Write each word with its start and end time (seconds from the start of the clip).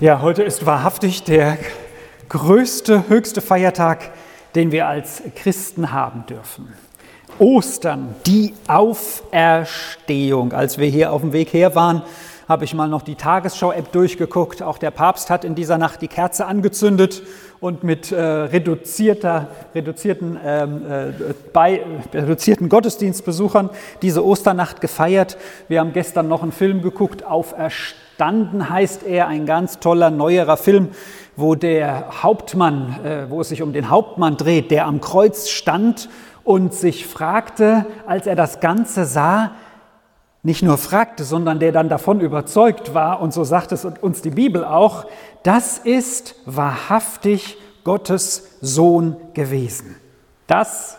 Ja, 0.00 0.22
heute 0.22 0.44
ist 0.44 0.64
wahrhaftig 0.64 1.24
der 1.24 1.58
größte, 2.28 3.08
höchste 3.08 3.40
Feiertag, 3.40 4.12
den 4.54 4.70
wir 4.70 4.86
als 4.86 5.24
Christen 5.34 5.90
haben 5.90 6.24
dürfen. 6.26 6.72
Ostern, 7.40 8.14
die 8.24 8.54
Auferstehung. 8.68 10.52
Als 10.52 10.78
wir 10.78 10.86
hier 10.86 11.12
auf 11.12 11.22
dem 11.22 11.32
Weg 11.32 11.52
her 11.52 11.74
waren, 11.74 12.02
habe 12.48 12.64
ich 12.64 12.74
mal 12.74 12.86
noch 12.86 13.02
die 13.02 13.16
Tagesschau-App 13.16 13.90
durchgeguckt. 13.90 14.62
Auch 14.62 14.78
der 14.78 14.92
Papst 14.92 15.30
hat 15.30 15.44
in 15.44 15.56
dieser 15.56 15.78
Nacht 15.78 16.00
die 16.00 16.06
Kerze 16.06 16.46
angezündet 16.46 17.20
und 17.58 17.82
mit 17.82 18.12
äh, 18.12 18.22
reduzierter, 18.22 19.48
reduzierten, 19.74 20.38
ähm, 20.44 20.82
äh, 20.88 21.12
bei, 21.52 21.82
reduzierten 22.14 22.68
Gottesdienstbesuchern 22.68 23.70
diese 24.00 24.24
Osternacht 24.24 24.80
gefeiert. 24.80 25.36
Wir 25.66 25.80
haben 25.80 25.92
gestern 25.92 26.28
noch 26.28 26.44
einen 26.44 26.52
Film 26.52 26.82
geguckt, 26.82 27.24
Auferstehung 27.24 28.06
Standen 28.18 28.68
heißt 28.68 29.04
er, 29.04 29.28
ein 29.28 29.46
ganz 29.46 29.78
toller 29.78 30.10
neuerer 30.10 30.56
Film, 30.56 30.88
wo 31.36 31.54
der 31.54 32.24
Hauptmann, 32.24 32.98
äh, 33.04 33.30
wo 33.30 33.42
es 33.42 33.50
sich 33.50 33.62
um 33.62 33.72
den 33.72 33.90
Hauptmann 33.90 34.36
dreht, 34.36 34.72
der 34.72 34.86
am 34.86 35.00
Kreuz 35.00 35.50
stand 35.50 36.08
und 36.42 36.74
sich 36.74 37.06
fragte, 37.06 37.86
als 38.08 38.26
er 38.26 38.34
das 38.34 38.58
Ganze 38.58 39.04
sah, 39.04 39.52
nicht 40.42 40.64
nur 40.64 40.78
fragte, 40.78 41.22
sondern 41.22 41.60
der 41.60 41.70
dann 41.70 41.88
davon 41.88 42.18
überzeugt 42.20 42.92
war, 42.92 43.20
und 43.20 43.32
so 43.32 43.44
sagt 43.44 43.70
es 43.70 43.84
uns 43.84 44.20
die 44.20 44.30
Bibel 44.30 44.64
auch, 44.64 45.06
das 45.44 45.78
ist 45.78 46.34
wahrhaftig 46.44 47.56
Gottes 47.84 48.58
Sohn 48.60 49.16
gewesen. 49.32 49.94
Das, 50.48 50.98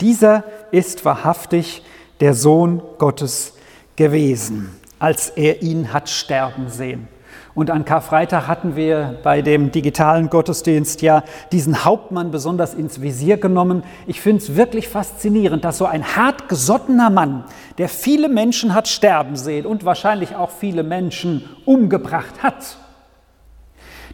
dieser 0.00 0.44
ist 0.70 1.04
wahrhaftig 1.04 1.82
der 2.20 2.34
Sohn 2.34 2.80
Gottes 2.98 3.54
gewesen 3.96 4.79
als 5.00 5.30
er 5.30 5.62
ihn 5.62 5.92
hat 5.92 6.08
sterben 6.08 6.68
sehen. 6.68 7.08
Und 7.52 7.70
an 7.70 7.84
Karfreitag 7.84 8.46
hatten 8.46 8.76
wir 8.76 9.18
bei 9.24 9.42
dem 9.42 9.72
digitalen 9.72 10.30
Gottesdienst 10.30 11.02
ja 11.02 11.24
diesen 11.50 11.84
Hauptmann 11.84 12.30
besonders 12.30 12.74
ins 12.74 13.00
Visier 13.00 13.38
genommen. 13.38 13.82
Ich 14.06 14.20
finde 14.20 14.42
es 14.42 14.54
wirklich 14.54 14.88
faszinierend, 14.88 15.64
dass 15.64 15.78
so 15.78 15.86
ein 15.86 16.16
hartgesottener 16.16 17.10
Mann, 17.10 17.44
der 17.78 17.88
viele 17.88 18.28
Menschen 18.28 18.72
hat 18.72 18.86
sterben 18.86 19.34
sehen 19.34 19.66
und 19.66 19.84
wahrscheinlich 19.84 20.36
auch 20.36 20.50
viele 20.50 20.84
Menschen 20.84 21.44
umgebracht 21.64 22.42
hat, 22.42 22.76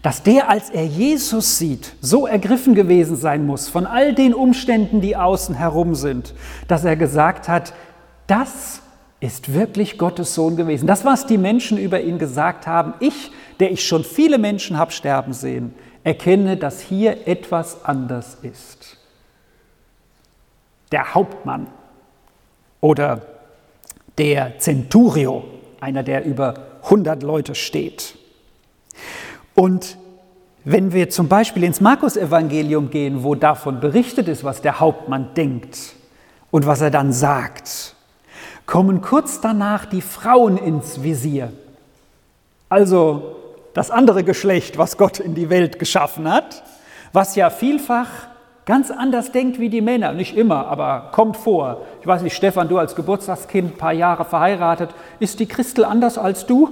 dass 0.03 0.23
der, 0.23 0.49
als 0.49 0.71
er 0.71 0.87
Jesus 0.87 1.59
sieht, 1.59 1.95
so 2.01 2.27
ergriffen 2.27 2.75
gewesen 2.75 3.17
sein 3.17 3.45
muss 3.45 3.69
von 3.69 3.87
all 3.87 4.15
den 4.15 4.35
Umständen, 4.35 5.01
die 5.01 5.17
außen 5.17 5.55
herum 5.55 5.95
sind, 5.95 6.33
dass 6.69 6.85
er 6.85 6.97
gesagt 6.97 7.49
hat, 7.49 7.75
das 8.27 8.83
ist 9.21 9.55
wirklich 9.55 9.99
Gottes 9.99 10.35
Sohn 10.35 10.57
gewesen. 10.57 10.87
Das, 10.87 11.05
was 11.05 11.27
die 11.27 11.39
Menschen 11.39 11.79
über 11.79 12.01
ihn 12.01 12.19
gesagt 12.19 12.67
haben, 12.67 12.95
ich, 13.01 13.33
der 13.61 13.73
ich 13.73 13.87
schon 13.87 14.05
viele 14.05 14.39
Menschen 14.39 14.79
habe 14.79 14.93
sterben 14.93 15.33
sehen, 15.33 15.75
erkenne, 16.05 16.57
dass 16.57 16.81
hier 16.81 17.27
etwas 17.27 17.85
anders 17.85 18.39
ist. 18.43 18.99
Der 20.93 21.15
Hauptmann 21.15 21.67
oder 22.81 23.23
der 24.19 24.59
Centurio, 24.59 25.45
einer, 25.81 26.03
der 26.03 26.25
über 26.25 26.55
100 26.85 27.23
Leute 27.23 27.55
steht. 27.55 28.17
Und 29.55 29.97
wenn 30.65 30.93
wir 30.93 31.11
zum 31.11 31.29
Beispiel 31.29 31.65
ins 31.65 31.81
Markus-Evangelium 31.81 32.91
gehen, 32.91 33.25
wo 33.25 33.35
davon 33.35 33.81
berichtet 33.81 34.29
ist, 34.29 34.45
was 34.45 34.63
der 34.63 34.79
Hauptmann 34.79 35.35
denkt 35.35 35.95
und 36.51 36.67
was 36.67 36.81
er 36.81 36.91
dann 36.91 37.13
sagt, 37.13 37.96
kommen 38.67 39.01
kurz 39.01 39.41
danach 39.41 39.87
die 39.87 40.03
Frauen 40.03 40.59
ins 40.59 41.03
Visier. 41.03 41.53
Also 42.69 43.37
das 43.75 43.91
andere 43.91 44.25
Geschlecht, 44.25 44.77
was 44.77 44.97
Gott 44.97 45.21
in 45.21 45.35
die 45.35 45.51
Welt 45.51 45.79
geschaffen 45.79 46.31
hat, 46.31 46.63
was 47.13 47.37
ja 47.37 47.51
vielfach 47.51 48.09
ganz 48.65 48.91
anders 48.91 49.33
denkt 49.33 49.61
wie 49.61 49.69
die 49.69 49.81
Männer. 49.81 50.13
Nicht 50.13 50.37
immer, 50.37 50.67
aber 50.67 51.11
kommt 51.13 51.37
vor. 51.37 51.83
Ich 52.01 52.07
weiß 52.07 52.23
nicht, 52.23 52.35
Stefan, 52.37 52.69
du 52.69 52.79
als 52.79 52.97
Geburtstagskind, 52.97 53.79
paar 53.79 53.93
Jahre 53.93 54.25
verheiratet, 54.25 54.91
ist 55.21 55.39
die 55.39 55.47
Christel 55.47 55.85
anders 55.85 56.19
als 56.19 56.47
du? 56.47 56.71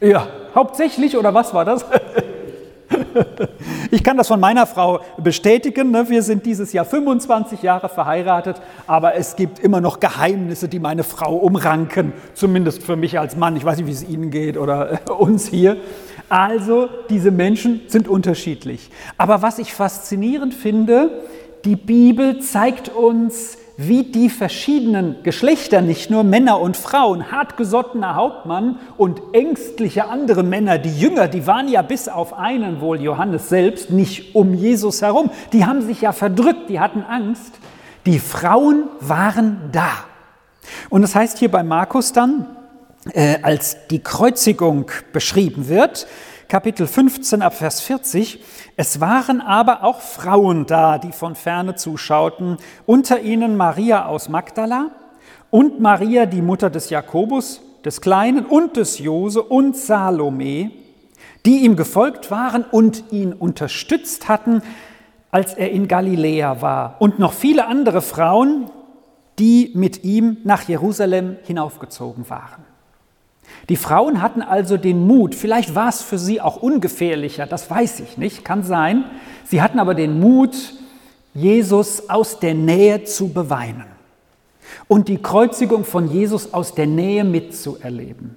Ja, 0.00 0.26
hauptsächlich 0.54 1.16
oder 1.16 1.34
was 1.34 1.52
war 1.52 1.64
das? 1.64 1.84
Ich 3.94 4.02
kann 4.02 4.16
das 4.16 4.26
von 4.26 4.40
meiner 4.40 4.66
Frau 4.66 4.98
bestätigen. 5.18 5.92
Ne? 5.92 6.08
Wir 6.08 6.24
sind 6.24 6.44
dieses 6.46 6.72
Jahr 6.72 6.84
25 6.84 7.62
Jahre 7.62 7.88
verheiratet, 7.88 8.60
aber 8.88 9.14
es 9.14 9.36
gibt 9.36 9.60
immer 9.60 9.80
noch 9.80 10.00
Geheimnisse, 10.00 10.66
die 10.66 10.80
meine 10.80 11.04
Frau 11.04 11.36
umranken, 11.36 12.12
zumindest 12.34 12.82
für 12.82 12.96
mich 12.96 13.20
als 13.20 13.36
Mann. 13.36 13.54
Ich 13.54 13.64
weiß 13.64 13.76
nicht, 13.76 13.86
wie 13.86 13.92
es 13.92 14.02
Ihnen 14.02 14.32
geht 14.32 14.56
oder 14.56 14.98
uns 15.16 15.46
hier. 15.46 15.76
Also, 16.28 16.88
diese 17.08 17.30
Menschen 17.30 17.82
sind 17.86 18.08
unterschiedlich. 18.08 18.90
Aber 19.16 19.42
was 19.42 19.60
ich 19.60 19.72
faszinierend 19.72 20.54
finde, 20.54 21.22
die 21.64 21.76
Bibel 21.76 22.40
zeigt 22.40 22.88
uns, 22.88 23.58
wie 23.76 24.04
die 24.04 24.30
verschiedenen 24.30 25.22
Geschlechter, 25.24 25.80
nicht 25.80 26.08
nur 26.10 26.22
Männer 26.22 26.60
und 26.60 26.76
Frauen, 26.76 27.32
hartgesottener 27.32 28.14
Hauptmann 28.14 28.78
und 28.96 29.20
ängstliche 29.32 30.08
andere 30.08 30.44
Männer, 30.44 30.78
die 30.78 30.96
Jünger, 30.96 31.26
die 31.26 31.46
waren 31.46 31.68
ja 31.68 31.82
bis 31.82 32.08
auf 32.08 32.34
einen 32.34 32.80
wohl, 32.80 33.00
Johannes 33.00 33.48
selbst, 33.48 33.90
nicht 33.90 34.34
um 34.36 34.54
Jesus 34.54 35.02
herum. 35.02 35.30
Die 35.52 35.64
haben 35.64 35.82
sich 35.82 36.02
ja 36.02 36.12
verdrückt, 36.12 36.68
die 36.68 36.78
hatten 36.78 37.02
Angst. 37.02 37.54
Die 38.06 38.18
Frauen 38.20 38.84
waren 39.00 39.70
da. 39.72 39.90
Und 40.88 41.02
das 41.02 41.14
heißt 41.14 41.38
hier 41.38 41.50
bei 41.50 41.62
Markus 41.62 42.12
dann, 42.12 42.46
äh, 43.12 43.38
als 43.42 43.88
die 43.90 43.98
Kreuzigung 43.98 44.90
beschrieben 45.12 45.68
wird, 45.68 46.06
Kapitel 46.54 46.86
15 46.86 47.42
ab 47.42 47.54
Vers 47.54 47.80
40. 47.80 48.38
Es 48.76 49.00
waren 49.00 49.40
aber 49.40 49.82
auch 49.82 50.00
Frauen 50.00 50.66
da, 50.66 50.98
die 50.98 51.10
von 51.10 51.34
ferne 51.34 51.74
zuschauten, 51.74 52.58
unter 52.86 53.22
ihnen 53.22 53.56
Maria 53.56 54.06
aus 54.06 54.28
Magdala 54.28 54.92
und 55.50 55.80
Maria, 55.80 56.26
die 56.26 56.42
Mutter 56.42 56.70
des 56.70 56.90
Jakobus, 56.90 57.60
des 57.84 58.00
Kleinen 58.00 58.46
und 58.46 58.76
des 58.76 59.00
Jose 59.00 59.42
und 59.42 59.76
Salome, 59.76 60.70
die 61.44 61.64
ihm 61.64 61.74
gefolgt 61.74 62.30
waren 62.30 62.62
und 62.62 63.10
ihn 63.10 63.32
unterstützt 63.32 64.28
hatten, 64.28 64.62
als 65.32 65.54
er 65.54 65.72
in 65.72 65.88
Galiläa 65.88 66.62
war, 66.62 67.00
und 67.00 67.18
noch 67.18 67.32
viele 67.32 67.66
andere 67.66 68.00
Frauen, 68.00 68.70
die 69.40 69.72
mit 69.74 70.04
ihm 70.04 70.36
nach 70.44 70.62
Jerusalem 70.68 71.36
hinaufgezogen 71.42 72.30
waren. 72.30 72.63
Die 73.68 73.76
Frauen 73.76 74.20
hatten 74.20 74.42
also 74.42 74.76
den 74.76 75.06
Mut, 75.06 75.34
vielleicht 75.34 75.74
war 75.74 75.88
es 75.88 76.02
für 76.02 76.18
sie 76.18 76.40
auch 76.40 76.56
ungefährlicher, 76.56 77.46
das 77.46 77.70
weiß 77.70 78.00
ich 78.00 78.18
nicht, 78.18 78.44
kann 78.44 78.62
sein. 78.62 79.04
Sie 79.44 79.62
hatten 79.62 79.78
aber 79.78 79.94
den 79.94 80.20
Mut, 80.20 80.54
Jesus 81.32 82.08
aus 82.08 82.38
der 82.38 82.54
Nähe 82.54 83.04
zu 83.04 83.32
beweinen 83.32 83.86
und 84.86 85.08
die 85.08 85.20
Kreuzigung 85.20 85.84
von 85.84 86.08
Jesus 86.08 86.52
aus 86.52 86.74
der 86.74 86.86
Nähe 86.86 87.24
mitzuerleben. 87.24 88.36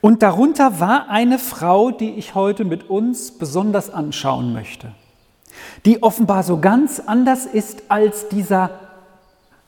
Und 0.00 0.22
darunter 0.22 0.78
war 0.78 1.08
eine 1.08 1.38
Frau, 1.38 1.90
die 1.90 2.10
ich 2.10 2.34
heute 2.34 2.64
mit 2.64 2.90
uns 2.90 3.32
besonders 3.32 3.90
anschauen 3.90 4.52
möchte, 4.52 4.92
die 5.84 6.02
offenbar 6.02 6.42
so 6.42 6.60
ganz 6.60 7.00
anders 7.00 7.46
ist 7.46 7.84
als 7.88 8.28
dieser 8.28 8.70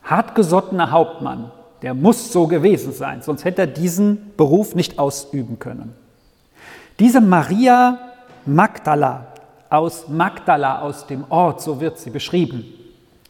hartgesottene 0.02 0.90
Hauptmann, 0.90 1.50
der 1.82 1.94
muss 1.94 2.32
so 2.32 2.46
gewesen 2.46 2.92
sein, 2.92 3.22
sonst 3.22 3.44
hätte 3.44 3.62
er 3.62 3.66
diesen 3.66 4.32
Beruf 4.36 4.74
nicht 4.74 4.98
ausüben 4.98 5.58
können. 5.58 5.94
Diese 6.98 7.20
Maria 7.20 7.98
Magdala 8.44 9.26
aus 9.70 10.08
Magdala, 10.08 10.80
aus 10.80 11.06
dem 11.06 11.24
Ort, 11.28 11.60
so 11.60 11.80
wird 11.80 11.98
sie 11.98 12.10
beschrieben. 12.10 12.64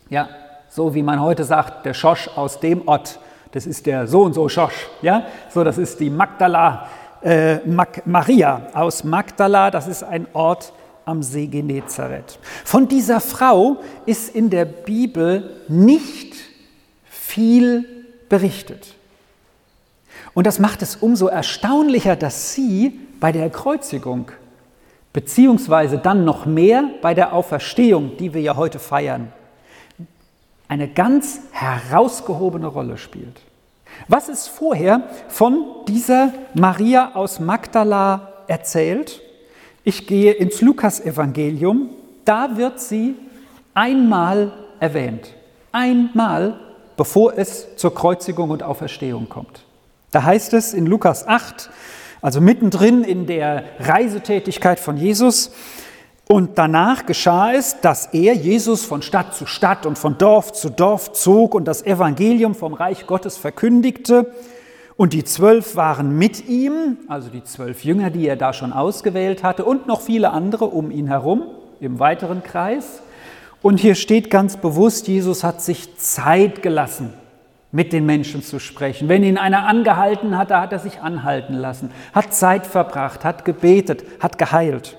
Ja, 0.09 0.29
so 0.69 0.95
wie 0.95 1.03
man 1.03 1.21
heute 1.21 1.45
sagt, 1.45 1.85
der 1.85 1.95
Schosch 1.95 2.29
aus 2.37 2.61
dem 2.61 2.87
Ort, 2.87 3.19
das 3.53 3.67
ist 3.67 3.87
der 3.87 4.07
so 4.07 4.23
und 4.23 4.35
so 4.35 4.49
Schosch. 4.49 4.89
Ja, 5.03 5.25
so 5.51 5.65
das 5.65 5.79
ist 5.79 5.99
die 6.01 6.11
Magdala 6.11 6.89
äh, 7.23 7.57
Mag 7.67 8.07
Maria 8.07 8.63
aus 8.73 9.05
Magdala, 9.05 9.71
das 9.71 9.89
ist 9.89 10.03
ein 10.05 10.27
Ort 10.33 10.73
am 11.05 11.23
See 11.23 11.47
Genezareth. 11.47 12.39
Von 12.65 12.87
dieser 12.87 13.21
Frau 13.21 13.79
ist 14.07 14.35
in 14.35 14.51
der 14.51 14.67
Bibel 14.67 15.57
nicht 15.69 16.35
viel 17.05 17.98
berichtet. 18.29 18.95
Und 20.35 20.47
das 20.47 20.59
macht 20.59 20.83
es 20.83 20.97
umso 20.97 21.27
erstaunlicher, 21.27 22.17
dass 22.17 22.55
sie 22.55 22.99
bei 23.21 23.33
der 23.33 23.51
Kreuzigung, 23.51 24.31
beziehungsweise 25.13 25.99
dann 25.99 26.25
noch 26.25 26.47
mehr 26.47 26.85
bei 27.03 27.15
der 27.15 27.33
Auferstehung, 27.33 28.17
die 28.19 28.35
wir 28.35 28.41
ja 28.41 28.57
heute 28.57 28.79
feiern, 28.79 29.33
eine 30.69 30.89
ganz 30.89 31.41
herausgehobene 31.53 32.67
Rolle 32.67 32.99
spielt. 32.99 33.41
Was 34.07 34.29
ist 34.29 34.49
vorher 34.49 35.03
von 35.29 35.65
dieser 35.89 36.33
Maria 36.55 37.13
aus 37.15 37.41
Magdala 37.41 38.45
erzählt? 38.47 39.21
Ich 39.83 40.07
gehe 40.07 40.33
ins 40.33 40.61
Lukasevangelium, 40.61 41.91
da 42.25 42.57
wird 42.57 42.79
sie 42.79 43.17
einmal 43.75 44.53
erwähnt. 44.79 45.35
Einmal 45.73 46.61
bevor 46.99 47.39
es 47.39 47.77
zur 47.77 47.95
Kreuzigung 47.95 48.51
und 48.51 48.63
Auferstehung 48.63 49.31
kommt. 49.31 49.65
Da 50.11 50.25
heißt 50.25 50.53
es 50.53 50.75
in 50.75 50.85
Lukas 50.85 51.27
8 51.27 51.71
Also 52.21 52.41
mittendrin 52.41 53.05
in 53.05 53.27
der 53.27 53.65
Reisetätigkeit 53.79 54.81
von 54.81 54.97
Jesus. 54.99 55.53
Und 56.27 56.59
danach 56.59 57.07
geschah 57.07 57.53
es, 57.53 57.81
dass 57.81 58.07
er, 58.13 58.35
Jesus, 58.35 58.85
von 58.85 59.01
Stadt 59.01 59.35
zu 59.35 59.47
Stadt 59.47 59.87
und 59.87 59.97
von 59.97 60.19
Dorf 60.19 60.53
zu 60.53 60.69
Dorf 60.69 61.13
zog 61.13 61.55
und 61.55 61.65
das 61.67 61.87
Evangelium 61.87 62.55
vom 62.55 62.75
Reich 62.75 63.07
Gottes 63.07 63.39
verkündigte. 63.39 64.35
Und 64.97 65.13
die 65.13 65.23
zwölf 65.23 65.77
waren 65.77 66.19
mit 66.19 66.49
ihm, 66.49 66.99
also 67.07 67.31
die 67.31 67.45
zwölf 67.45 67.85
Jünger, 67.85 68.11
die 68.11 68.27
er 68.27 68.37
da 68.37 68.53
schon 68.53 68.73
ausgewählt 68.73 69.45
hatte, 69.45 69.65
und 69.65 69.87
noch 69.87 70.01
viele 70.01 70.31
andere 70.31 70.65
um 70.65 70.91
ihn 70.91 71.07
herum 71.07 71.45
im 71.81 72.01
weiteren 72.01 72.43
Kreis. 72.43 73.01
Und 73.63 73.81
hier 73.81 73.95
steht 73.95 74.31
ganz 74.31 74.57
bewusst, 74.57 75.09
Jesus 75.09 75.43
hat 75.43 75.61
sich 75.61 75.97
Zeit 75.97 76.63
gelassen, 76.63 77.13
mit 77.73 77.93
den 77.93 78.07
Menschen 78.07 78.43
zu 78.43 78.61
sprechen. 78.61 79.09
Wenn 79.09 79.25
ihn 79.25 79.37
einer 79.37 79.67
angehalten 79.67 80.39
hatte, 80.39 80.61
hat 80.61 80.73
er 80.73 80.79
sich 80.79 81.01
anhalten 81.01 81.55
lassen, 81.55 81.91
hat 82.13 82.35
Zeit 82.35 82.67
verbracht, 82.67 83.25
hat 83.25 83.45
gebetet, 83.45 84.05
hat 84.21 84.39
geheilt. 84.39 84.97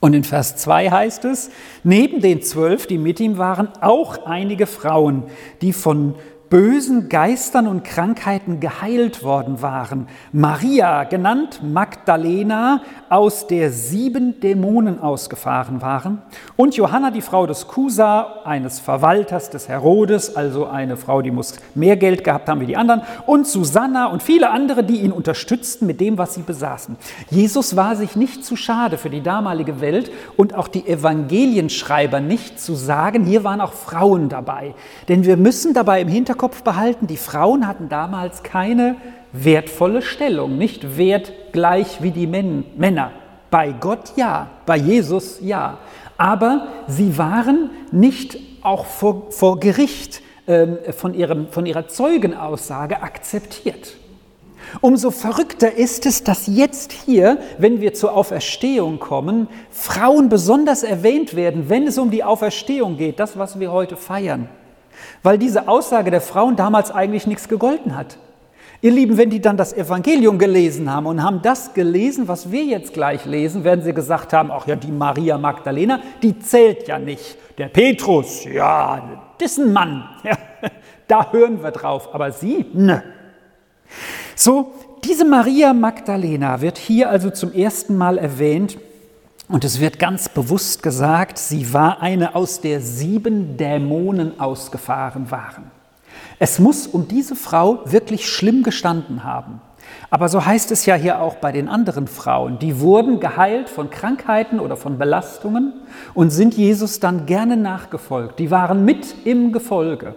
Und 0.00 0.12
in 0.12 0.24
Vers 0.24 0.56
2 0.56 0.90
heißt 0.90 1.24
es, 1.24 1.50
neben 1.82 2.20
den 2.20 2.42
zwölf, 2.42 2.86
die 2.86 2.98
mit 2.98 3.20
ihm 3.20 3.38
waren, 3.38 3.68
auch 3.80 4.26
einige 4.26 4.66
Frauen, 4.66 5.22
die 5.62 5.72
von 5.72 6.16
bösen 6.54 7.08
Geistern 7.08 7.66
und 7.66 7.82
Krankheiten 7.82 8.60
geheilt 8.60 9.24
worden 9.24 9.60
waren. 9.60 10.06
Maria, 10.30 11.02
genannt 11.02 11.58
Magdalena, 11.64 12.80
aus 13.08 13.48
der 13.48 13.72
sieben 13.72 14.38
Dämonen 14.38 15.00
ausgefahren 15.00 15.82
waren. 15.82 16.22
Und 16.54 16.76
Johanna, 16.76 17.10
die 17.10 17.22
Frau 17.22 17.48
des 17.48 17.66
Kusa, 17.66 18.42
eines 18.44 18.78
Verwalters 18.78 19.50
des 19.50 19.68
Herodes, 19.68 20.36
also 20.36 20.66
eine 20.66 20.96
Frau, 20.96 21.22
die 21.22 21.32
muss 21.32 21.56
mehr 21.74 21.96
Geld 21.96 22.22
gehabt 22.22 22.48
haben 22.48 22.60
wie 22.60 22.66
die 22.66 22.76
anderen. 22.76 23.02
Und 23.26 23.48
Susanna 23.48 24.06
und 24.06 24.22
viele 24.22 24.50
andere, 24.50 24.84
die 24.84 25.00
ihn 25.00 25.10
unterstützten 25.10 25.88
mit 25.88 26.00
dem, 26.00 26.18
was 26.18 26.34
sie 26.34 26.42
besaßen. 26.42 26.94
Jesus 27.30 27.74
war 27.74 27.96
sich 27.96 28.14
nicht 28.14 28.44
zu 28.44 28.54
schade 28.54 28.96
für 28.96 29.10
die 29.10 29.22
damalige 29.22 29.80
Welt 29.80 30.12
und 30.36 30.54
auch 30.54 30.68
die 30.68 30.86
Evangelienschreiber 30.86 32.20
nicht 32.20 32.60
zu 32.60 32.76
sagen, 32.76 33.24
hier 33.24 33.42
waren 33.42 33.60
auch 33.60 33.72
Frauen 33.72 34.28
dabei. 34.28 34.76
Denn 35.08 35.24
wir 35.24 35.36
müssen 35.36 35.74
dabei 35.74 36.00
im 36.00 36.08
Hinterkopf 36.08 36.43
Hinterkopf 36.44 36.62
behalten, 36.62 37.06
die 37.06 37.16
Frauen 37.16 37.66
hatten 37.66 37.88
damals 37.88 38.42
keine 38.42 38.96
wertvolle 39.32 40.02
Stellung, 40.02 40.58
nicht 40.58 40.98
wertgleich 40.98 42.02
wie 42.02 42.10
die 42.10 42.26
Männer. 42.26 43.12
Bei 43.50 43.72
Gott 43.72 44.12
ja, 44.16 44.48
bei 44.66 44.76
Jesus 44.76 45.38
ja. 45.40 45.78
Aber 46.18 46.68
sie 46.86 47.16
waren 47.16 47.70
nicht 47.92 48.36
auch 48.60 48.84
vor, 48.84 49.30
vor 49.30 49.58
Gericht 49.58 50.20
äh, 50.44 50.92
von, 50.92 51.14
ihrem, 51.14 51.48
von 51.48 51.64
ihrer 51.64 51.88
Zeugenaussage 51.88 53.02
akzeptiert. 53.02 53.96
Umso 54.82 55.10
verrückter 55.10 55.72
ist 55.72 56.04
es, 56.04 56.24
dass 56.24 56.46
jetzt 56.46 56.92
hier, 56.92 57.38
wenn 57.56 57.80
wir 57.80 57.94
zur 57.94 58.14
Auferstehung 58.14 58.98
kommen, 58.98 59.48
Frauen 59.70 60.28
besonders 60.28 60.82
erwähnt 60.82 61.36
werden, 61.36 61.70
wenn 61.70 61.86
es 61.86 61.96
um 61.96 62.10
die 62.10 62.22
Auferstehung 62.22 62.98
geht, 62.98 63.18
das, 63.18 63.38
was 63.38 63.58
wir 63.58 63.72
heute 63.72 63.96
feiern 63.96 64.48
weil 65.22 65.38
diese 65.38 65.68
Aussage 65.68 66.10
der 66.10 66.20
Frauen 66.20 66.56
damals 66.56 66.90
eigentlich 66.90 67.26
nichts 67.26 67.48
gegolten 67.48 67.96
hat. 67.96 68.18
Ihr 68.84 68.90
Lieben, 68.90 69.16
wenn 69.16 69.30
die 69.30 69.40
dann 69.40 69.56
das 69.56 69.72
Evangelium 69.72 70.38
gelesen 70.38 70.92
haben 70.92 71.06
und 71.06 71.22
haben 71.22 71.40
das 71.40 71.72
gelesen, 71.72 72.28
was 72.28 72.50
wir 72.52 72.64
jetzt 72.64 72.92
gleich 72.92 73.24
lesen, 73.24 73.64
werden 73.64 73.82
sie 73.82 73.94
gesagt 73.94 74.34
haben, 74.34 74.50
ach 74.50 74.66
ja, 74.66 74.76
die 74.76 74.92
Maria 74.92 75.38
Magdalena, 75.38 76.00
die 76.22 76.38
zählt 76.38 76.86
ja 76.86 76.98
nicht. 76.98 77.38
Der 77.56 77.68
Petrus, 77.68 78.44
ja, 78.44 79.22
das 79.38 79.52
ist 79.52 79.58
ein 79.58 79.72
Mann. 79.72 80.08
Ja, 80.24 80.36
da 81.06 81.32
hören 81.32 81.62
wir 81.62 81.70
drauf, 81.70 82.14
aber 82.14 82.32
sie, 82.32 82.64
ne. 82.72 83.02
So, 84.34 84.72
diese 85.04 85.24
Maria 85.24 85.74
Magdalena 85.74 86.60
wird 86.60 86.78
hier 86.78 87.10
also 87.10 87.30
zum 87.30 87.52
ersten 87.52 87.96
Mal 87.96 88.16
erwähnt 88.16 88.78
und 89.48 89.64
es 89.64 89.80
wird 89.80 89.98
ganz 89.98 90.28
bewusst 90.28 90.82
gesagt, 90.82 91.38
sie 91.38 91.72
war 91.72 92.00
eine, 92.00 92.34
aus 92.34 92.60
der 92.60 92.80
sieben 92.80 93.56
Dämonen 93.56 94.40
ausgefahren 94.40 95.30
waren. 95.30 95.70
Es 96.38 96.58
muss 96.58 96.86
um 96.86 97.08
diese 97.08 97.36
Frau 97.36 97.80
wirklich 97.84 98.28
schlimm 98.28 98.62
gestanden 98.62 99.22
haben. 99.22 99.60
Aber 100.10 100.28
so 100.28 100.44
heißt 100.44 100.70
es 100.70 100.86
ja 100.86 100.94
hier 100.94 101.20
auch 101.20 101.36
bei 101.36 101.52
den 101.52 101.68
anderen 101.68 102.06
Frauen. 102.06 102.58
Die 102.58 102.80
wurden 102.80 103.20
geheilt 103.20 103.68
von 103.68 103.90
Krankheiten 103.90 104.60
oder 104.60 104.76
von 104.76 104.98
Belastungen 104.98 105.74
und 106.14 106.30
sind 106.30 106.54
Jesus 106.54 107.00
dann 107.00 107.26
gerne 107.26 107.56
nachgefolgt. 107.56 108.38
Die 108.38 108.50
waren 108.50 108.84
mit 108.84 109.14
im 109.24 109.52
Gefolge. 109.52 110.14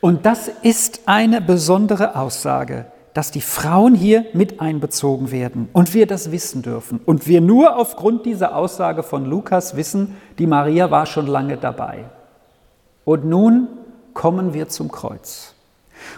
Und 0.00 0.24
das 0.24 0.48
ist 0.48 1.02
eine 1.04 1.42
besondere 1.42 2.16
Aussage 2.16 2.86
dass 3.14 3.30
die 3.30 3.40
Frauen 3.40 3.94
hier 3.94 4.26
mit 4.32 4.60
einbezogen 4.60 5.30
werden 5.30 5.68
und 5.72 5.94
wir 5.94 6.06
das 6.06 6.30
wissen 6.30 6.62
dürfen. 6.62 7.00
Und 7.04 7.26
wir 7.26 7.40
nur 7.40 7.76
aufgrund 7.76 8.24
dieser 8.24 8.54
Aussage 8.54 9.02
von 9.02 9.24
Lukas 9.24 9.76
wissen, 9.76 10.16
die 10.38 10.46
Maria 10.46 10.90
war 10.90 11.06
schon 11.06 11.26
lange 11.26 11.56
dabei. 11.56 12.04
Und 13.04 13.24
nun 13.24 13.68
kommen 14.14 14.54
wir 14.54 14.68
zum 14.68 14.90
Kreuz. 14.90 15.54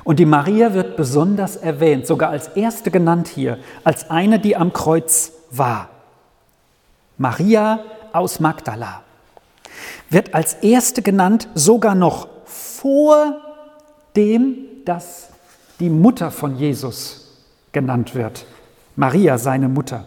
Und 0.04 0.18
die 0.18 0.26
Maria 0.26 0.74
wird 0.74 0.96
besonders 0.96 1.56
erwähnt, 1.56 2.06
sogar 2.06 2.30
als 2.30 2.48
erste 2.48 2.90
genannt 2.90 3.28
hier, 3.28 3.58
als 3.84 4.10
eine, 4.10 4.38
die 4.38 4.56
am 4.56 4.72
Kreuz 4.72 5.32
war. 5.50 5.88
Maria 7.18 7.80
aus 8.12 8.40
Magdala 8.40 9.02
wird 10.10 10.34
als 10.34 10.54
erste 10.54 11.02
genannt, 11.02 11.48
sogar 11.54 11.94
noch 11.94 12.28
vor 12.44 13.36
dem, 14.14 14.58
dass 14.84 15.31
die 15.80 15.90
Mutter 15.90 16.30
von 16.30 16.56
Jesus 16.56 17.44
genannt 17.72 18.14
wird. 18.14 18.46
Maria, 18.96 19.38
seine 19.38 19.68
Mutter. 19.68 20.06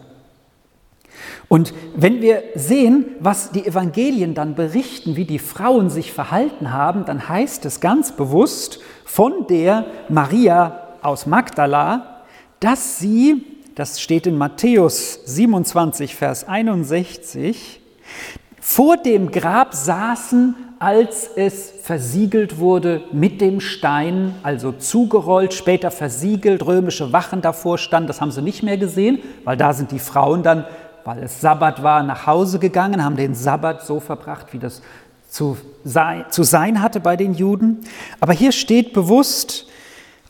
Und 1.48 1.72
wenn 1.94 2.20
wir 2.20 2.42
sehen, 2.54 3.06
was 3.20 3.50
die 3.52 3.66
Evangelien 3.66 4.34
dann 4.34 4.54
berichten, 4.54 5.16
wie 5.16 5.24
die 5.24 5.38
Frauen 5.38 5.90
sich 5.90 6.12
verhalten 6.12 6.72
haben, 6.72 7.04
dann 7.04 7.28
heißt 7.28 7.64
es 7.64 7.80
ganz 7.80 8.12
bewusst 8.12 8.80
von 9.04 9.46
der 9.48 9.86
Maria 10.08 10.88
aus 11.02 11.26
Magdala, 11.26 12.24
dass 12.60 12.98
sie, 12.98 13.44
das 13.74 14.00
steht 14.00 14.26
in 14.26 14.36
Matthäus 14.36 15.20
27, 15.24 16.14
Vers 16.14 16.46
61, 16.48 17.80
vor 18.60 18.96
dem 18.96 19.30
Grab 19.30 19.74
saßen 19.74 20.56
als 20.78 21.30
es 21.36 21.72
versiegelt 21.82 22.58
wurde 22.58 23.02
mit 23.12 23.40
dem 23.40 23.60
Stein, 23.60 24.34
also 24.42 24.72
zugerollt, 24.72 25.54
später 25.54 25.90
versiegelt, 25.90 26.66
römische 26.66 27.12
Wachen 27.12 27.40
davor 27.40 27.78
standen, 27.78 28.08
das 28.08 28.20
haben 28.20 28.30
sie 28.30 28.42
nicht 28.42 28.62
mehr 28.62 28.76
gesehen, 28.76 29.20
weil 29.44 29.56
da 29.56 29.72
sind 29.72 29.90
die 29.90 29.98
Frauen 29.98 30.42
dann, 30.42 30.64
weil 31.04 31.22
es 31.22 31.40
Sabbat 31.40 31.82
war, 31.82 32.02
nach 32.02 32.26
Hause 32.26 32.58
gegangen, 32.58 33.02
haben 33.02 33.16
den 33.16 33.34
Sabbat 33.34 33.86
so 33.86 34.00
verbracht, 34.00 34.52
wie 34.52 34.58
das 34.58 34.82
zu 35.28 35.56
sein, 35.84 36.24
zu 36.30 36.42
sein 36.42 36.82
hatte 36.82 37.00
bei 37.00 37.16
den 37.16 37.34
Juden. 37.34 37.80
Aber 38.20 38.32
hier 38.32 38.52
steht 38.52 38.92
bewusst, 38.92 39.66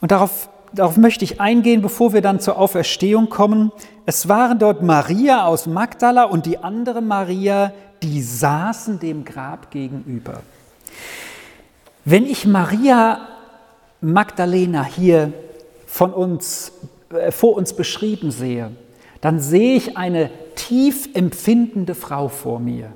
und 0.00 0.10
darauf, 0.10 0.48
darauf 0.76 0.96
möchte 0.96 1.24
ich 1.24 1.40
eingehen, 1.40 1.82
bevor 1.82 2.12
wir 2.12 2.20
dann 2.20 2.38
zur 2.38 2.58
Auferstehung 2.58 3.28
kommen, 3.28 3.72
es 4.04 4.28
waren 4.28 4.58
dort 4.58 4.82
Maria 4.82 5.46
aus 5.46 5.66
Magdala 5.66 6.24
und 6.24 6.46
die 6.46 6.58
andere 6.58 7.02
Maria, 7.02 7.72
die 8.02 8.22
saßen 8.22 9.00
dem 9.00 9.24
Grab 9.24 9.70
gegenüber. 9.70 10.42
Wenn 12.04 12.26
ich 12.26 12.46
Maria 12.46 13.26
Magdalena 14.00 14.84
hier 14.84 15.32
von 15.86 16.12
uns, 16.12 16.72
äh, 17.10 17.32
vor 17.32 17.56
uns 17.56 17.72
beschrieben 17.72 18.30
sehe, 18.30 18.70
dann 19.20 19.40
sehe 19.40 19.74
ich 19.74 19.96
eine 19.96 20.30
tief 20.54 21.08
empfindende 21.14 21.94
Frau 21.94 22.28
vor 22.28 22.60
mir. 22.60 22.92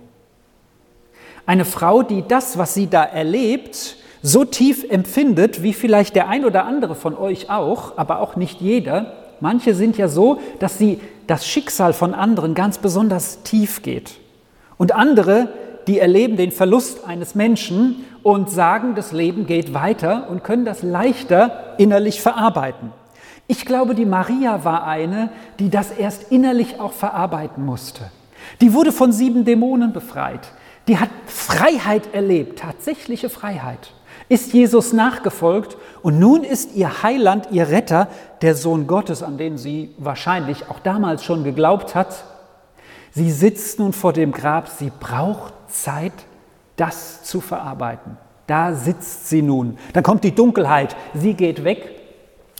Eine 1.46 1.64
Frau, 1.64 2.02
die 2.02 2.22
das, 2.28 2.58
was 2.58 2.74
sie 2.74 2.86
da 2.86 3.02
erlebt, 3.02 3.96
so 4.22 4.44
tief 4.44 4.84
empfindet, 4.88 5.62
wie 5.62 5.72
vielleicht 5.72 6.14
der 6.14 6.28
ein 6.28 6.44
oder 6.44 6.64
andere 6.64 6.94
von 6.94 7.16
euch 7.16 7.50
auch, 7.50 7.96
aber 7.96 8.20
auch 8.20 8.36
nicht 8.36 8.60
jeder. 8.60 9.12
Manche 9.40 9.74
sind 9.74 9.96
ja 9.96 10.08
so, 10.08 10.38
dass 10.58 10.78
sie 10.78 11.00
das 11.26 11.46
Schicksal 11.46 11.92
von 11.92 12.12
anderen 12.14 12.54
ganz 12.54 12.78
besonders 12.78 13.42
tief 13.42 13.82
geht. 13.82 14.18
Und 14.76 14.92
andere, 14.92 15.48
die 15.86 15.98
erleben 15.98 16.36
den 16.36 16.52
Verlust 16.52 17.06
eines 17.06 17.34
Menschen 17.34 18.04
und 18.22 18.50
sagen, 18.50 18.94
das 18.94 19.12
Leben 19.12 19.46
geht 19.46 19.72
weiter 19.72 20.28
und 20.30 20.44
können 20.44 20.64
das 20.64 20.82
leichter 20.82 21.74
innerlich 21.78 22.20
verarbeiten. 22.20 22.92
Ich 23.46 23.64
glaube, 23.64 23.94
die 23.94 24.06
Maria 24.06 24.64
war 24.64 24.86
eine, 24.86 25.30
die 25.58 25.70
das 25.70 25.90
erst 25.90 26.30
innerlich 26.30 26.78
auch 26.78 26.92
verarbeiten 26.92 27.64
musste. 27.64 28.10
Die 28.60 28.74
wurde 28.74 28.92
von 28.92 29.12
sieben 29.12 29.44
Dämonen 29.44 29.92
befreit. 29.92 30.52
Die 30.86 30.98
hat 30.98 31.10
Freiheit 31.26 32.14
erlebt, 32.14 32.60
tatsächliche 32.60 33.28
Freiheit. 33.28 33.92
Ist 34.30 34.54
Jesus 34.54 34.94
nachgefolgt 34.94 35.76
und 36.00 36.18
nun 36.18 36.42
ist 36.42 36.74
ihr 36.74 37.02
Heiland, 37.02 37.48
ihr 37.50 37.68
Retter, 37.68 38.08
der 38.40 38.54
Sohn 38.54 38.86
Gottes, 38.86 39.22
an 39.22 39.36
den 39.36 39.58
sie 39.58 39.94
wahrscheinlich 39.98 40.70
auch 40.70 40.78
damals 40.78 41.22
schon 41.22 41.44
geglaubt 41.44 41.94
hat, 41.94 42.24
Sie 43.12 43.30
sitzt 43.30 43.78
nun 43.78 43.92
vor 43.92 44.12
dem 44.12 44.32
Grab, 44.32 44.68
sie 44.68 44.92
braucht 45.00 45.52
Zeit, 45.68 46.12
das 46.76 47.24
zu 47.24 47.40
verarbeiten. 47.40 48.16
Da 48.46 48.74
sitzt 48.74 49.28
sie 49.28 49.42
nun. 49.42 49.78
Dann 49.92 50.02
kommt 50.02 50.24
die 50.24 50.34
Dunkelheit, 50.34 50.96
sie 51.14 51.34
geht 51.34 51.64
weg 51.64 52.00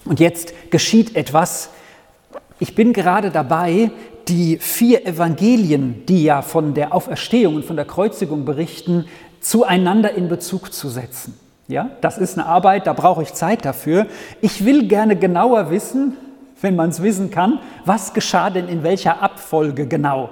Und 0.05 0.21
jetzt 0.21 0.53
geschieht 0.71 1.15
etwas. 1.17 1.71
Ich 2.59 2.75
bin 2.75 2.93
gerade 2.93 3.31
dabei, 3.31 3.91
die 4.29 4.59
vier 4.59 5.07
Evangelien, 5.07 6.05
die 6.07 6.25
ja 6.25 6.43
von 6.43 6.75
der 6.75 6.95
Auferstehung 6.95 7.57
und 7.57 7.65
von 7.65 7.77
der 7.77 7.85
Kreuzigung 7.85 8.45
berichten, 8.45 9.07
zueinander 9.41 10.13
in 10.15 10.29
Bezug 10.29 10.73
zu 10.73 10.89
setzen. 10.89 11.39
Ja, 11.71 11.89
das 12.01 12.19
ist 12.19 12.37
eine 12.37 12.49
Arbeit, 12.49 12.89
da 12.89 12.93
brauche 12.95 13.23
ich 13.23 13.33
Zeit 13.33 13.65
dafür. 13.65 14.09
Ich 14.41 14.65
will 14.65 14.89
gerne 14.89 15.15
genauer 15.15 15.71
wissen, 15.71 16.17
wenn 16.61 16.75
man 16.75 16.91
es 16.91 17.01
wissen 17.01 17.31
kann, 17.31 17.61
was 17.85 18.13
geschah 18.13 18.51
denn 18.51 18.69
in 18.69 18.83
welcher 18.83 19.23
Abfolge 19.23 19.87
genau. 19.87 20.31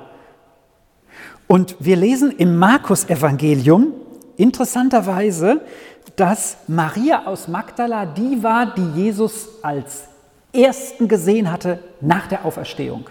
Und 1.47 1.77
wir 1.79 1.95
lesen 1.95 2.33
im 2.33 2.57
Markus-Evangelium 2.57 3.93
interessanterweise, 4.37 5.61
dass 6.17 6.57
Maria 6.67 7.27
aus 7.27 7.47
Magdala 7.47 8.05
die 8.05 8.43
war, 8.43 8.75
die 8.75 9.01
Jesus 9.01 9.49
als 9.63 10.09
ersten 10.53 11.07
gesehen 11.07 11.53
hatte 11.53 11.79
nach 12.01 12.27
der 12.27 12.45
Auferstehung. 12.45 13.09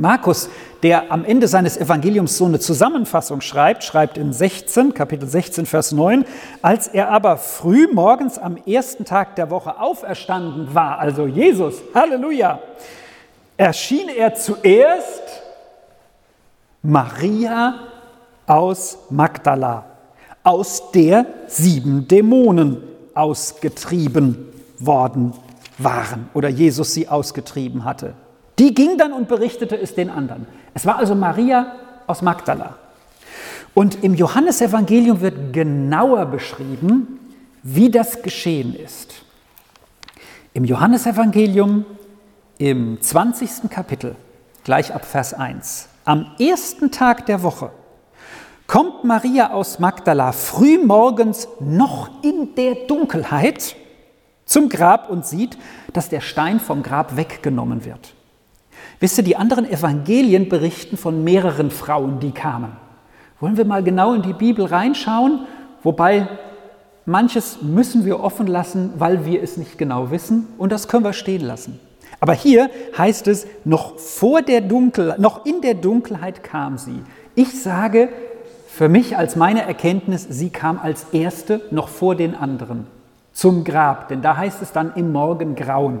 Markus, 0.00 0.48
der 0.82 1.12
am 1.12 1.26
Ende 1.26 1.46
seines 1.46 1.76
Evangeliums 1.76 2.38
so 2.38 2.46
eine 2.46 2.58
Zusammenfassung 2.58 3.42
schreibt, 3.42 3.84
schreibt 3.84 4.16
in 4.16 4.32
16, 4.32 4.94
Kapitel 4.94 5.28
16, 5.28 5.66
Vers 5.66 5.92
9, 5.92 6.24
als 6.62 6.88
er 6.88 7.10
aber 7.10 7.36
früh 7.36 7.86
morgens 7.92 8.38
am 8.38 8.56
ersten 8.56 9.04
Tag 9.04 9.36
der 9.36 9.50
Woche 9.50 9.78
auferstanden 9.78 10.74
war, 10.74 10.98
also 10.98 11.26
Jesus, 11.26 11.82
Halleluja, 11.94 12.60
erschien 13.58 14.08
er 14.08 14.34
zuerst 14.34 15.22
Maria 16.82 17.74
aus 18.46 19.00
Magdala, 19.10 19.84
aus 20.42 20.92
der 20.92 21.26
sieben 21.46 22.08
Dämonen 22.08 22.82
ausgetrieben 23.12 24.50
worden 24.78 25.34
waren 25.76 26.30
oder 26.32 26.48
Jesus 26.48 26.94
sie 26.94 27.06
ausgetrieben 27.06 27.84
hatte. 27.84 28.14
Die 28.60 28.74
ging 28.74 28.98
dann 28.98 29.14
und 29.14 29.26
berichtete 29.26 29.74
es 29.80 29.94
den 29.94 30.10
anderen. 30.10 30.46
Es 30.74 30.84
war 30.84 30.98
also 30.98 31.14
Maria 31.14 31.76
aus 32.06 32.20
Magdala. 32.20 32.74
Und 33.72 34.04
im 34.04 34.14
Johannesevangelium 34.14 35.22
wird 35.22 35.54
genauer 35.54 36.26
beschrieben, 36.26 37.20
wie 37.62 37.90
das 37.90 38.20
geschehen 38.20 38.74
ist. 38.74 39.14
Im 40.52 40.66
Johannesevangelium 40.66 41.86
im 42.58 43.00
20. 43.00 43.70
Kapitel, 43.70 44.14
gleich 44.62 44.92
ab 44.94 45.06
Vers 45.06 45.32
1, 45.32 45.88
am 46.04 46.26
ersten 46.38 46.90
Tag 46.90 47.24
der 47.24 47.42
Woche, 47.42 47.70
kommt 48.66 49.04
Maria 49.04 49.54
aus 49.54 49.78
Magdala 49.78 50.32
früh 50.32 50.76
morgens 50.76 51.48
noch 51.60 52.10
in 52.22 52.54
der 52.56 52.74
Dunkelheit 52.86 53.74
zum 54.44 54.68
Grab 54.68 55.08
und 55.08 55.24
sieht, 55.24 55.56
dass 55.94 56.10
der 56.10 56.20
Stein 56.20 56.60
vom 56.60 56.82
Grab 56.82 57.16
weggenommen 57.16 57.86
wird. 57.86 58.12
Wisst 59.00 59.16
ihr, 59.16 59.24
die 59.24 59.36
anderen 59.36 59.68
Evangelien 59.68 60.50
berichten 60.50 60.98
von 60.98 61.24
mehreren 61.24 61.70
Frauen, 61.70 62.20
die 62.20 62.32
kamen. 62.32 62.72
Wollen 63.40 63.56
wir 63.56 63.64
mal 63.64 63.82
genau 63.82 64.12
in 64.12 64.20
die 64.20 64.34
Bibel 64.34 64.66
reinschauen? 64.66 65.46
Wobei 65.82 66.28
manches 67.06 67.62
müssen 67.62 68.04
wir 68.04 68.20
offen 68.20 68.46
lassen, 68.46 68.92
weil 68.98 69.24
wir 69.24 69.42
es 69.42 69.56
nicht 69.56 69.78
genau 69.78 70.10
wissen 70.10 70.48
und 70.58 70.70
das 70.70 70.86
können 70.86 71.04
wir 71.04 71.14
stehen 71.14 71.40
lassen. 71.40 71.80
Aber 72.20 72.34
hier 72.34 72.68
heißt 72.98 73.26
es, 73.28 73.46
noch, 73.64 73.98
vor 73.98 74.42
der 74.42 74.60
Dunkel, 74.60 75.14
noch 75.16 75.46
in 75.46 75.62
der 75.62 75.74
Dunkelheit 75.74 76.44
kam 76.44 76.76
sie. 76.76 77.02
Ich 77.34 77.62
sage 77.62 78.10
für 78.68 78.90
mich 78.90 79.16
als 79.16 79.34
meine 79.34 79.62
Erkenntnis, 79.62 80.26
sie 80.28 80.50
kam 80.50 80.78
als 80.78 81.06
erste 81.12 81.62
noch 81.70 81.88
vor 81.88 82.14
den 82.14 82.34
anderen 82.34 82.86
zum 83.32 83.64
Grab, 83.64 84.08
denn 84.08 84.20
da 84.20 84.36
heißt 84.36 84.60
es 84.60 84.72
dann 84.72 84.92
im 84.96 85.12
Morgengrauen. 85.12 86.00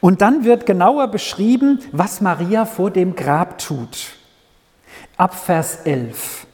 Und 0.00 0.20
dann 0.20 0.44
wird 0.44 0.66
genauer 0.66 1.08
beschrieben, 1.08 1.80
was 1.92 2.20
Maria 2.20 2.64
vor 2.64 2.90
dem 2.90 3.14
Grab 3.14 3.58
tut. 3.58 4.14
Ab 5.16 5.34
Vers 5.34 5.80
11. 5.84 6.46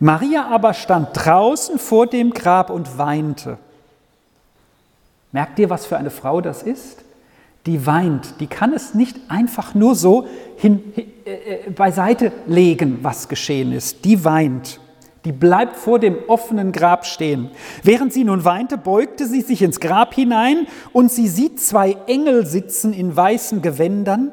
Maria 0.00 0.48
aber 0.48 0.74
stand 0.74 1.10
draußen 1.12 1.78
vor 1.78 2.06
dem 2.06 2.32
Grab 2.32 2.70
und 2.70 2.98
weinte. 2.98 3.58
Merkt 5.30 5.58
ihr, 5.58 5.70
was 5.70 5.86
für 5.86 5.96
eine 5.96 6.10
Frau 6.10 6.40
das 6.40 6.62
ist? 6.62 7.04
Die 7.66 7.86
weint, 7.86 8.40
die 8.40 8.48
kann 8.48 8.72
es 8.72 8.94
nicht 8.94 9.16
einfach 9.28 9.74
nur 9.74 9.94
so 9.94 10.26
hin, 10.56 10.82
äh, 11.24 11.30
äh 11.30 11.70
beiseite 11.70 12.32
legen, 12.46 12.98
was 13.02 13.28
geschehen 13.28 13.72
ist. 13.72 14.04
Die 14.04 14.24
weint. 14.24 14.80
Die 15.24 15.32
bleibt 15.32 15.76
vor 15.76 16.00
dem 16.00 16.16
offenen 16.26 16.72
Grab 16.72 17.06
stehen. 17.06 17.50
Während 17.82 18.12
sie 18.12 18.24
nun 18.24 18.44
weinte, 18.44 18.76
beugte 18.76 19.26
sie 19.26 19.40
sich 19.40 19.62
ins 19.62 19.78
Grab 19.78 20.14
hinein 20.14 20.66
und 20.92 21.12
sie 21.12 21.28
sieht 21.28 21.60
zwei 21.60 21.96
Engel 22.06 22.44
sitzen 22.44 22.92
in 22.92 23.14
weißen 23.14 23.62
Gewändern, 23.62 24.32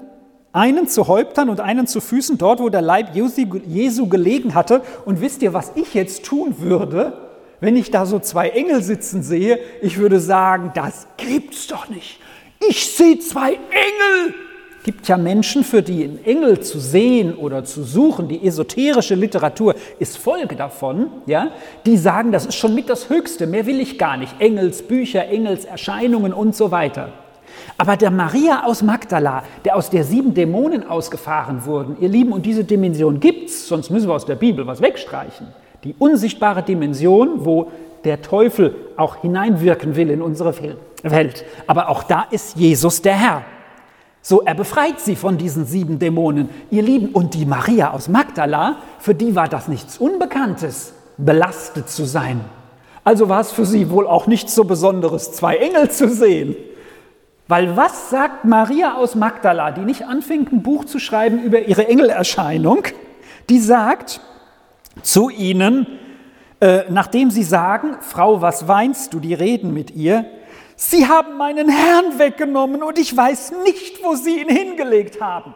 einen 0.51 0.87
zu 0.87 1.07
Häuptern 1.07 1.49
und 1.49 1.59
einen 1.59 1.85
zu 1.85 2.01
Füßen, 2.01 2.39
dort 2.39 2.59
wo 2.59 2.69
der 2.69 2.81
Leib 2.81 3.15
Jesu 3.15 4.07
gelegen 4.07 4.55
hatte. 4.55 4.81
Und 5.05 5.21
wisst 5.21 5.43
ihr, 5.43 5.53
was 5.53 5.73
ich 5.75 5.93
jetzt 5.93 6.25
tun 6.25 6.55
würde, 6.57 7.13
wenn 7.59 7.77
ich 7.77 7.91
da 7.91 8.07
so 8.07 8.17
zwei 8.17 8.49
Engel 8.49 8.81
sitzen 8.81 9.21
sehe? 9.21 9.59
Ich 9.83 9.99
würde 9.99 10.19
sagen, 10.19 10.71
das 10.73 11.07
gibt's 11.17 11.67
doch 11.67 11.87
nicht. 11.87 12.19
Ich 12.67 12.91
sehe 12.91 13.19
zwei 13.19 13.53
Engel 13.53 14.33
gibt 14.83 15.07
ja 15.07 15.17
Menschen, 15.17 15.63
für 15.63 15.81
die 15.81 16.03
einen 16.03 16.23
Engel 16.23 16.59
zu 16.61 16.79
sehen 16.79 17.35
oder 17.35 17.63
zu 17.65 17.83
suchen, 17.83 18.27
die 18.27 18.45
esoterische 18.45 19.15
Literatur 19.15 19.75
ist 19.99 20.17
Folge 20.17 20.55
davon, 20.55 21.07
ja, 21.25 21.51
die 21.85 21.97
sagen, 21.97 22.31
das 22.31 22.45
ist 22.45 22.55
schon 22.55 22.75
mit 22.75 22.89
das 22.89 23.09
Höchste, 23.09 23.47
mehr 23.47 23.65
will 23.65 23.79
ich 23.79 23.97
gar 23.97 24.17
nicht. 24.17 24.39
Engelsbücher, 24.39 25.27
Engelserscheinungen 25.27 26.33
und 26.33 26.55
so 26.55 26.71
weiter. 26.71 27.09
Aber 27.77 27.97
der 27.97 28.11
Maria 28.11 28.65
aus 28.65 28.81
Magdala, 28.81 29.43
der 29.65 29.75
aus 29.75 29.89
der 29.89 30.03
sieben 30.03 30.33
Dämonen 30.33 30.87
ausgefahren 30.87 31.65
wurden, 31.65 31.97
ihr 31.99 32.09
Lieben, 32.09 32.31
und 32.31 32.45
diese 32.45 32.63
Dimension 32.63 33.19
gibt's, 33.19 33.67
sonst 33.67 33.89
müssen 33.89 34.07
wir 34.07 34.15
aus 34.15 34.25
der 34.25 34.35
Bibel 34.35 34.65
was 34.67 34.81
wegstreichen. 34.81 35.47
Die 35.83 35.95
unsichtbare 35.97 36.63
Dimension, 36.63 37.45
wo 37.45 37.71
der 38.03 38.21
Teufel 38.21 38.75
auch 38.97 39.17
hineinwirken 39.17 39.95
will 39.95 40.09
in 40.09 40.21
unsere 40.21 40.53
Welt. 41.03 41.45
Aber 41.67 41.89
auch 41.89 42.03
da 42.03 42.25
ist 42.31 42.57
Jesus 42.57 43.01
der 43.01 43.15
Herr. 43.15 43.43
So, 44.29 44.43
er 44.43 44.53
befreit 44.53 44.99
sie 44.99 45.15
von 45.15 45.39
diesen 45.39 45.65
sieben 45.65 45.97
Dämonen. 45.97 46.51
Ihr 46.69 46.83
Lieben, 46.83 47.07
und 47.13 47.33
die 47.33 47.47
Maria 47.47 47.89
aus 47.89 48.09
Magdala, 48.09 48.75
für 48.99 49.15
die 49.15 49.33
war 49.35 49.47
das 49.47 49.67
nichts 49.67 49.97
Unbekanntes, 49.97 50.93
belastet 51.17 51.89
zu 51.89 52.05
sein. 52.05 52.41
Also 53.03 53.27
war 53.27 53.39
es 53.39 53.51
für 53.51 53.65
sie 53.65 53.89
wohl 53.89 54.05
auch 54.05 54.27
nichts 54.27 54.53
so 54.53 54.65
Besonderes, 54.65 55.31
zwei 55.31 55.55
Engel 55.55 55.89
zu 55.89 56.07
sehen. 56.07 56.55
Weil 57.47 57.75
was 57.75 58.11
sagt 58.11 58.45
Maria 58.45 58.97
aus 58.97 59.15
Magdala, 59.15 59.71
die 59.71 59.81
nicht 59.81 60.05
anfängt, 60.05 60.51
ein 60.51 60.61
Buch 60.61 60.85
zu 60.85 60.99
schreiben 60.99 61.41
über 61.41 61.61
ihre 61.61 61.87
Engelerscheinung? 61.87 62.83
Die 63.49 63.59
sagt 63.59 64.21
zu 65.01 65.31
ihnen, 65.31 65.87
äh, 66.59 66.83
nachdem 66.89 67.31
sie 67.31 67.41
sagen, 67.41 67.97
Frau, 68.01 68.43
was 68.43 68.67
weinst 68.67 69.11
du, 69.11 69.19
die 69.19 69.33
reden 69.33 69.73
mit 69.73 69.89
ihr, 69.89 70.25
Sie 70.81 71.09
haben 71.09 71.35
meinen 71.35 71.67
Herrn 71.67 72.19
weggenommen 72.19 72.83
und 72.83 72.97
ich 72.97 73.15
weiß 73.15 73.51
nicht, 73.65 74.01
wo 74.01 74.15
Sie 74.15 74.39
ihn 74.39 74.47
hingelegt 74.47 75.19
haben. 75.19 75.53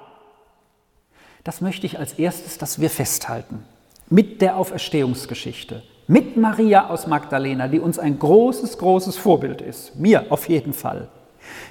Das 1.45 1.61
möchte 1.61 1.85
ich 1.85 1.97
als 1.97 2.19
erstes, 2.19 2.57
dass 2.57 2.81
wir 2.81 2.89
festhalten. 2.89 3.63
Mit 4.09 4.41
der 4.41 4.57
Auferstehungsgeschichte. 4.57 5.81
Mit 6.07 6.35
Maria 6.35 6.89
aus 6.89 7.07
Magdalena, 7.07 7.69
die 7.69 7.79
uns 7.79 7.99
ein 7.99 8.19
großes, 8.19 8.77
großes 8.77 9.15
Vorbild 9.15 9.61
ist. 9.61 9.95
Mir 9.95 10.25
auf 10.29 10.49
jeden 10.49 10.73
Fall. 10.73 11.07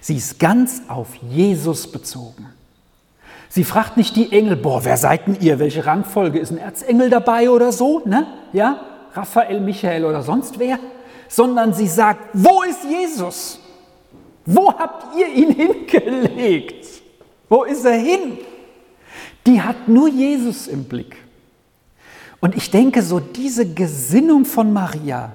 Sie 0.01 0.17
ist 0.17 0.39
ganz 0.41 0.85
auf 0.89 1.15
Jesus 1.17 1.93
bezogen. 1.93 2.47
Sie 3.51 3.65
fragt 3.65 3.99
nicht 3.99 4.17
die 4.17 4.33
Engel, 4.33 4.57
boah, 4.57 4.83
wer 4.87 4.97
seid 4.97 5.27
denn 5.27 5.37
ihr? 5.39 5.59
Welche 5.59 5.85
Rangfolge? 5.85 6.39
Ist 6.39 6.53
ein 6.53 6.59
Erzengel 6.59 7.11
dabei 7.11 7.51
oder 7.51 7.71
so? 7.71 8.01
Ne? 8.07 8.27
Ja? 8.55 8.81
Raphael, 9.13 9.61
Michael 9.61 10.07
oder 10.07 10.23
sonst 10.23 10.59
wer? 10.59 10.79
Sondern 11.33 11.73
sie 11.73 11.89
sagt, 11.89 12.29
wo 12.35 12.63
ist 12.63 12.85
Jesus? 12.85 13.59
Wo 14.45 14.71
habt 14.71 15.17
ihr 15.17 15.29
ihn 15.29 15.51
hingelegt? 15.89 16.87
Wo 17.49 17.65
ist 17.65 17.87
er 17.87 17.97
hin? 17.97 18.39
Die 19.47 19.61
hat 19.61 19.89
nur 19.89 20.09
Jesus 20.09 20.67
im 20.69 20.85
Blick. 20.85 21.17
Und 22.41 22.55
ich 22.55 22.71
denke, 22.71 23.03
so 23.03 23.19
diese 23.19 23.73
Gesinnung 23.73 24.45
von 24.45 24.75
Maria, 24.75 25.35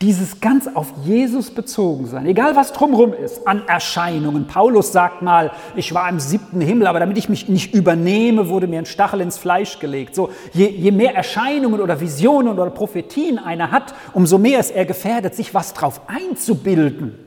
dieses 0.00 0.40
ganz 0.40 0.68
auf 0.74 0.92
Jesus 1.04 1.50
bezogen 1.50 2.06
sein, 2.06 2.26
egal 2.26 2.56
was 2.56 2.72
drumherum 2.72 3.12
ist, 3.12 3.46
an 3.46 3.62
Erscheinungen. 3.66 4.46
Paulus 4.46 4.92
sagt 4.92 5.22
mal, 5.22 5.52
ich 5.76 5.94
war 5.94 6.08
im 6.08 6.20
siebten 6.20 6.60
Himmel, 6.60 6.86
aber 6.86 7.00
damit 7.00 7.18
ich 7.18 7.28
mich 7.28 7.48
nicht 7.48 7.74
übernehme, 7.74 8.48
wurde 8.48 8.66
mir 8.66 8.78
ein 8.78 8.86
Stachel 8.86 9.20
ins 9.20 9.38
Fleisch 9.38 9.78
gelegt. 9.78 10.14
So, 10.14 10.30
je, 10.52 10.68
je 10.68 10.90
mehr 10.90 11.14
Erscheinungen 11.14 11.80
oder 11.80 12.00
Visionen 12.00 12.58
oder 12.58 12.70
Prophetien 12.70 13.38
einer 13.38 13.70
hat, 13.70 13.94
umso 14.12 14.38
mehr 14.38 14.60
ist 14.60 14.70
er 14.70 14.84
gefährdet, 14.84 15.34
sich 15.34 15.54
was 15.54 15.74
drauf 15.74 16.02
einzubilden. 16.06 17.18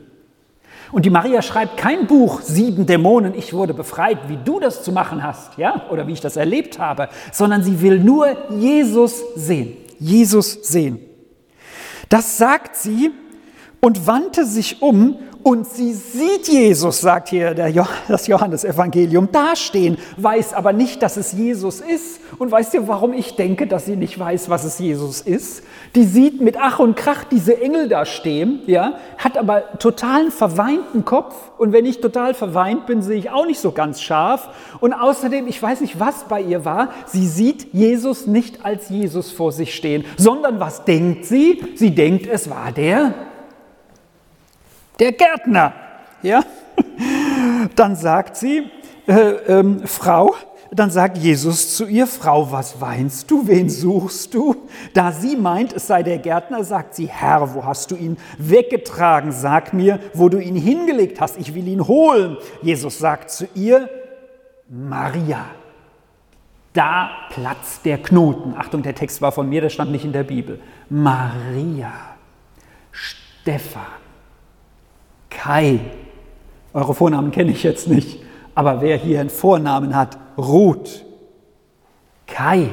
Und 0.92 1.06
die 1.06 1.10
Maria 1.10 1.42
schreibt 1.42 1.78
kein 1.78 2.08
Buch, 2.08 2.42
sieben 2.42 2.86
Dämonen, 2.86 3.34
ich 3.36 3.54
wurde 3.54 3.74
befreit, 3.74 4.30
wie 4.30 4.38
du 4.44 4.60
das 4.60 4.84
zu 4.84 4.92
machen 4.92 5.22
hast, 5.22 5.58
ja, 5.58 5.86
oder 5.92 6.08
wie 6.08 6.14
ich 6.14 6.22
das 6.22 6.38
erlebt 6.38 6.80
habe, 6.80 7.10
sondern 7.32 7.62
sie 7.62 7.82
will 7.82 8.00
nur 8.00 8.28
Jesus 8.52 9.22
sehen. 9.36 9.74
Jesus 10.00 10.54
sehen. 10.64 11.00
Das 12.10 12.38
sagt 12.38 12.76
sie 12.76 13.12
und 13.82 14.08
wandte 14.08 14.46
sich 14.46 14.82
um 14.82 15.20
Und 15.48 15.66
sie 15.66 15.94
sieht 15.94 16.50
Jesus, 16.50 17.00
sagt 17.00 17.30
hier 17.30 17.54
das 17.54 18.28
Johannesevangelium, 18.28 19.32
dastehen, 19.32 19.98
weiß 20.18 20.54
aber 20.54 20.74
nicht, 20.74 21.02
dass 21.02 21.16
es 21.16 21.32
Jesus 21.32 21.80
ist. 21.80 22.20
Und 22.38 22.52
weißt 22.52 22.74
ihr, 22.74 22.90
warum 22.90 23.14
ich 23.14 23.38
denke, 23.38 23.66
dass 23.66 23.86
sie 23.86 23.96
nicht 23.96 24.20
weiß, 24.20 24.50
was 24.50 24.66
es 24.66 24.78
Jesus 24.78 25.22
ist? 25.22 25.64
Die 25.96 26.04
sieht 26.04 26.42
mit 26.42 26.58
Ach 26.60 26.80
und 26.80 26.98
Krach 26.98 27.24
diese 27.24 27.62
Engel 27.62 27.88
da 27.88 28.04
stehen, 28.04 28.60
ja, 28.66 28.96
hat 29.18 29.38
aber 29.38 29.80
totalen 29.80 30.32
verweinten 30.32 31.06
Kopf. 31.06 31.34
Und 31.58 31.72
wenn 31.72 31.86
ich 31.86 32.02
total 32.02 32.34
verweint 32.34 32.86
bin, 32.86 33.02
sehe 33.02 33.18
ich 33.18 33.30
auch 33.30 33.46
nicht 33.46 33.62
so 33.62 33.72
ganz 33.72 34.02
scharf. 34.02 34.50
Und 34.82 34.92
außerdem, 34.92 35.48
ich 35.48 35.64
weiß 35.64 35.80
nicht, 35.80 35.98
was 35.98 36.26
bei 36.26 36.42
ihr 36.42 36.66
war, 36.66 36.90
sie 37.06 37.26
sieht 37.26 37.74
Jesus 37.74 38.28
nicht 38.28 38.66
als 38.66 38.90
Jesus 38.90 39.32
vor 39.32 39.54
sich 39.54 39.74
stehen, 39.74 40.04
sondern 40.18 40.60
was 40.60 40.84
denkt 40.84 41.24
sie? 41.24 41.64
Sie 41.76 41.96
denkt, 41.96 42.28
es 42.28 42.50
war 42.50 42.74
der 42.74 43.14
der 45.00 45.12
Gärtner. 45.12 45.74
Ja? 46.22 46.44
Dann 47.76 47.96
sagt 47.96 48.38
sie, 48.38 48.70
äh, 49.08 49.14
ähm, 49.14 49.82
Frau, 49.86 50.36
dann 50.72 50.92
sagt 50.92 51.18
Jesus 51.18 51.76
zu 51.76 51.86
ihr, 51.86 52.08
Frau, 52.08 52.52
was 52.52 52.82
weinst 52.82 53.32
du, 53.32 53.48
wen 53.48 53.70
suchst 53.70 54.34
du? 54.34 54.68
Da 54.94 55.12
sie 55.12 55.36
meint, 55.38 55.74
es 55.74 55.88
sei 55.88 56.04
der 56.04 56.18
Gärtner, 56.18 56.64
sagt 56.64 56.96
sie, 56.96 57.08
Herr, 57.08 57.56
wo 57.56 57.64
hast 57.64 57.92
du 57.92 57.96
ihn 57.96 58.18
weggetragen? 58.38 59.32
Sag 59.32 59.74
mir, 59.74 60.00
wo 60.14 60.28
du 60.30 60.40
ihn 60.40 60.56
hingelegt 60.56 61.22
hast, 61.22 61.38
ich 61.40 61.56
will 61.56 61.68
ihn 61.68 61.88
holen. 61.88 62.38
Jesus 62.62 63.00
sagt 63.00 63.30
zu 63.30 63.48
ihr, 63.56 63.90
Maria. 64.68 65.46
Da 66.74 67.10
platzt 67.32 67.86
der 67.86 67.98
Knoten. 67.98 68.54
Achtung, 68.56 68.84
der 68.84 68.94
Text 68.94 69.22
war 69.22 69.32
von 69.32 69.50
mir, 69.50 69.62
der 69.62 69.70
stand 69.70 69.92
nicht 69.92 70.06
in 70.06 70.12
der 70.12 70.24
Bibel. 70.24 70.60
Maria, 70.90 71.92
Stephan. 72.92 74.07
Kai. 75.38 75.80
Eure 76.74 76.94
Vornamen 76.94 77.32
kenne 77.32 77.52
ich 77.52 77.64
jetzt 77.64 77.88
nicht, 77.88 78.20
aber 78.56 78.82
wer 78.82 78.98
hier 78.98 79.22
einen 79.22 79.30
Vornamen 79.30 79.96
hat, 79.96 80.18
Ruth. 80.38 81.06
Kai. 82.26 82.70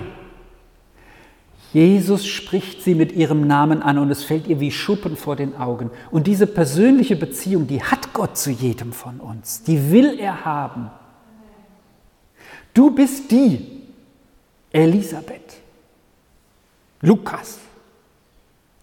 Jesus 1.73 2.27
spricht 2.27 2.83
sie 2.83 2.95
mit 2.95 3.13
ihrem 3.13 3.47
Namen 3.47 3.83
an 3.83 3.99
und 3.99 4.11
es 4.11 4.25
fällt 4.25 4.47
ihr 4.47 4.61
wie 4.61 4.71
Schuppen 4.71 5.17
vor 5.17 5.37
den 5.37 5.57
Augen. 5.57 5.91
Und 6.11 6.27
diese 6.27 6.47
persönliche 6.47 7.17
Beziehung, 7.17 7.67
die 7.67 7.83
hat 7.83 8.13
Gott 8.13 8.37
zu 8.37 8.51
jedem 8.51 8.93
von 8.93 9.21
uns. 9.21 9.63
Die 9.65 9.91
will 9.91 10.19
er 10.19 10.45
haben. 10.45 10.91
Du 12.73 12.91
bist 12.91 13.31
die 13.31 13.83
Elisabeth, 14.71 15.59
Lukas, 17.01 17.59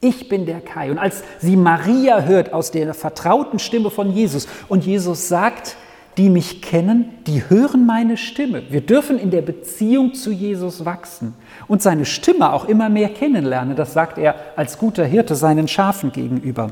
ich 0.01 0.27
bin 0.27 0.45
der 0.45 0.61
Kai. 0.61 0.91
Und 0.91 0.97
als 0.97 1.23
sie 1.39 1.55
Maria 1.55 2.21
hört 2.21 2.53
aus 2.53 2.71
der 2.71 2.93
vertrauten 2.93 3.59
Stimme 3.59 3.91
von 3.91 4.11
Jesus 4.11 4.47
und 4.67 4.85
Jesus 4.85 5.27
sagt, 5.27 5.77
die 6.17 6.29
mich 6.29 6.61
kennen, 6.61 7.05
die 7.25 7.49
hören 7.49 7.85
meine 7.85 8.17
Stimme. 8.17 8.63
Wir 8.69 8.81
dürfen 8.81 9.17
in 9.17 9.31
der 9.31 9.41
Beziehung 9.41 10.13
zu 10.13 10.31
Jesus 10.31 10.83
wachsen 10.83 11.35
und 11.67 11.81
seine 11.81 12.05
Stimme 12.05 12.51
auch 12.51 12.65
immer 12.65 12.89
mehr 12.89 13.09
kennenlernen. 13.09 13.75
Das 13.77 13.93
sagt 13.93 14.17
er 14.17 14.35
als 14.57 14.77
guter 14.77 15.05
Hirte 15.05 15.35
seinen 15.35 15.67
Schafen 15.67 16.11
gegenüber. 16.11 16.71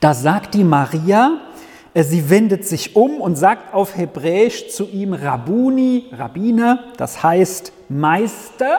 Da 0.00 0.14
sagt 0.14 0.54
die 0.54 0.64
Maria, 0.64 1.40
äh, 1.94 2.04
sie 2.04 2.30
wendet 2.30 2.64
sich 2.64 2.94
um 2.94 3.20
und 3.20 3.36
sagt 3.36 3.74
auf 3.74 3.96
Hebräisch 3.96 4.68
zu 4.68 4.88
ihm 4.88 5.14
Rabuni, 5.14 6.06
Rabbiner, 6.12 6.84
das 6.96 7.22
heißt 7.22 7.72
Meister. 7.88 8.78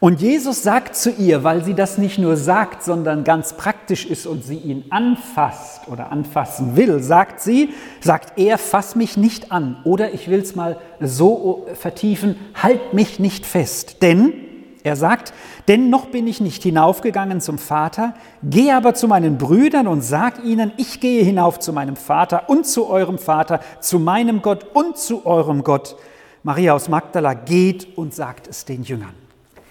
Und 0.00 0.20
Jesus 0.20 0.62
sagt 0.62 0.94
zu 0.94 1.10
ihr, 1.10 1.42
weil 1.42 1.64
sie 1.64 1.74
das 1.74 1.98
nicht 1.98 2.20
nur 2.20 2.36
sagt, 2.36 2.84
sondern 2.84 3.24
ganz 3.24 3.54
praktisch 3.54 4.06
ist 4.06 4.28
und 4.28 4.44
sie 4.44 4.58
ihn 4.58 4.84
anfasst 4.90 5.88
oder 5.88 6.12
anfassen 6.12 6.76
will, 6.76 7.02
sagt 7.02 7.40
sie, 7.40 7.70
sagt 8.00 8.38
er, 8.38 8.58
fass 8.58 8.94
mich 8.94 9.16
nicht 9.16 9.50
an. 9.50 9.78
Oder 9.82 10.14
ich 10.14 10.30
will 10.30 10.38
es 10.38 10.54
mal 10.54 10.76
so 11.00 11.66
vertiefen, 11.74 12.36
halt 12.54 12.94
mich 12.94 13.18
nicht 13.18 13.44
fest. 13.44 14.00
Denn, 14.00 14.34
er 14.84 14.94
sagt, 14.94 15.34
denn 15.66 15.90
noch 15.90 16.06
bin 16.06 16.28
ich 16.28 16.40
nicht 16.40 16.62
hinaufgegangen 16.62 17.40
zum 17.40 17.58
Vater, 17.58 18.14
geh 18.44 18.70
aber 18.70 18.94
zu 18.94 19.08
meinen 19.08 19.36
Brüdern 19.36 19.88
und 19.88 20.02
sag 20.02 20.44
ihnen, 20.44 20.70
ich 20.76 21.00
gehe 21.00 21.24
hinauf 21.24 21.58
zu 21.58 21.72
meinem 21.72 21.96
Vater 21.96 22.48
und 22.48 22.66
zu 22.66 22.88
eurem 22.88 23.18
Vater, 23.18 23.58
zu 23.80 23.98
meinem 23.98 24.42
Gott 24.42 24.64
und 24.74 24.96
zu 24.96 25.26
eurem 25.26 25.64
Gott. 25.64 25.96
Maria 26.44 26.74
aus 26.74 26.88
Magdala 26.88 27.34
geht 27.34 27.98
und 27.98 28.14
sagt 28.14 28.46
es 28.46 28.64
den 28.64 28.84
Jüngern. 28.84 29.27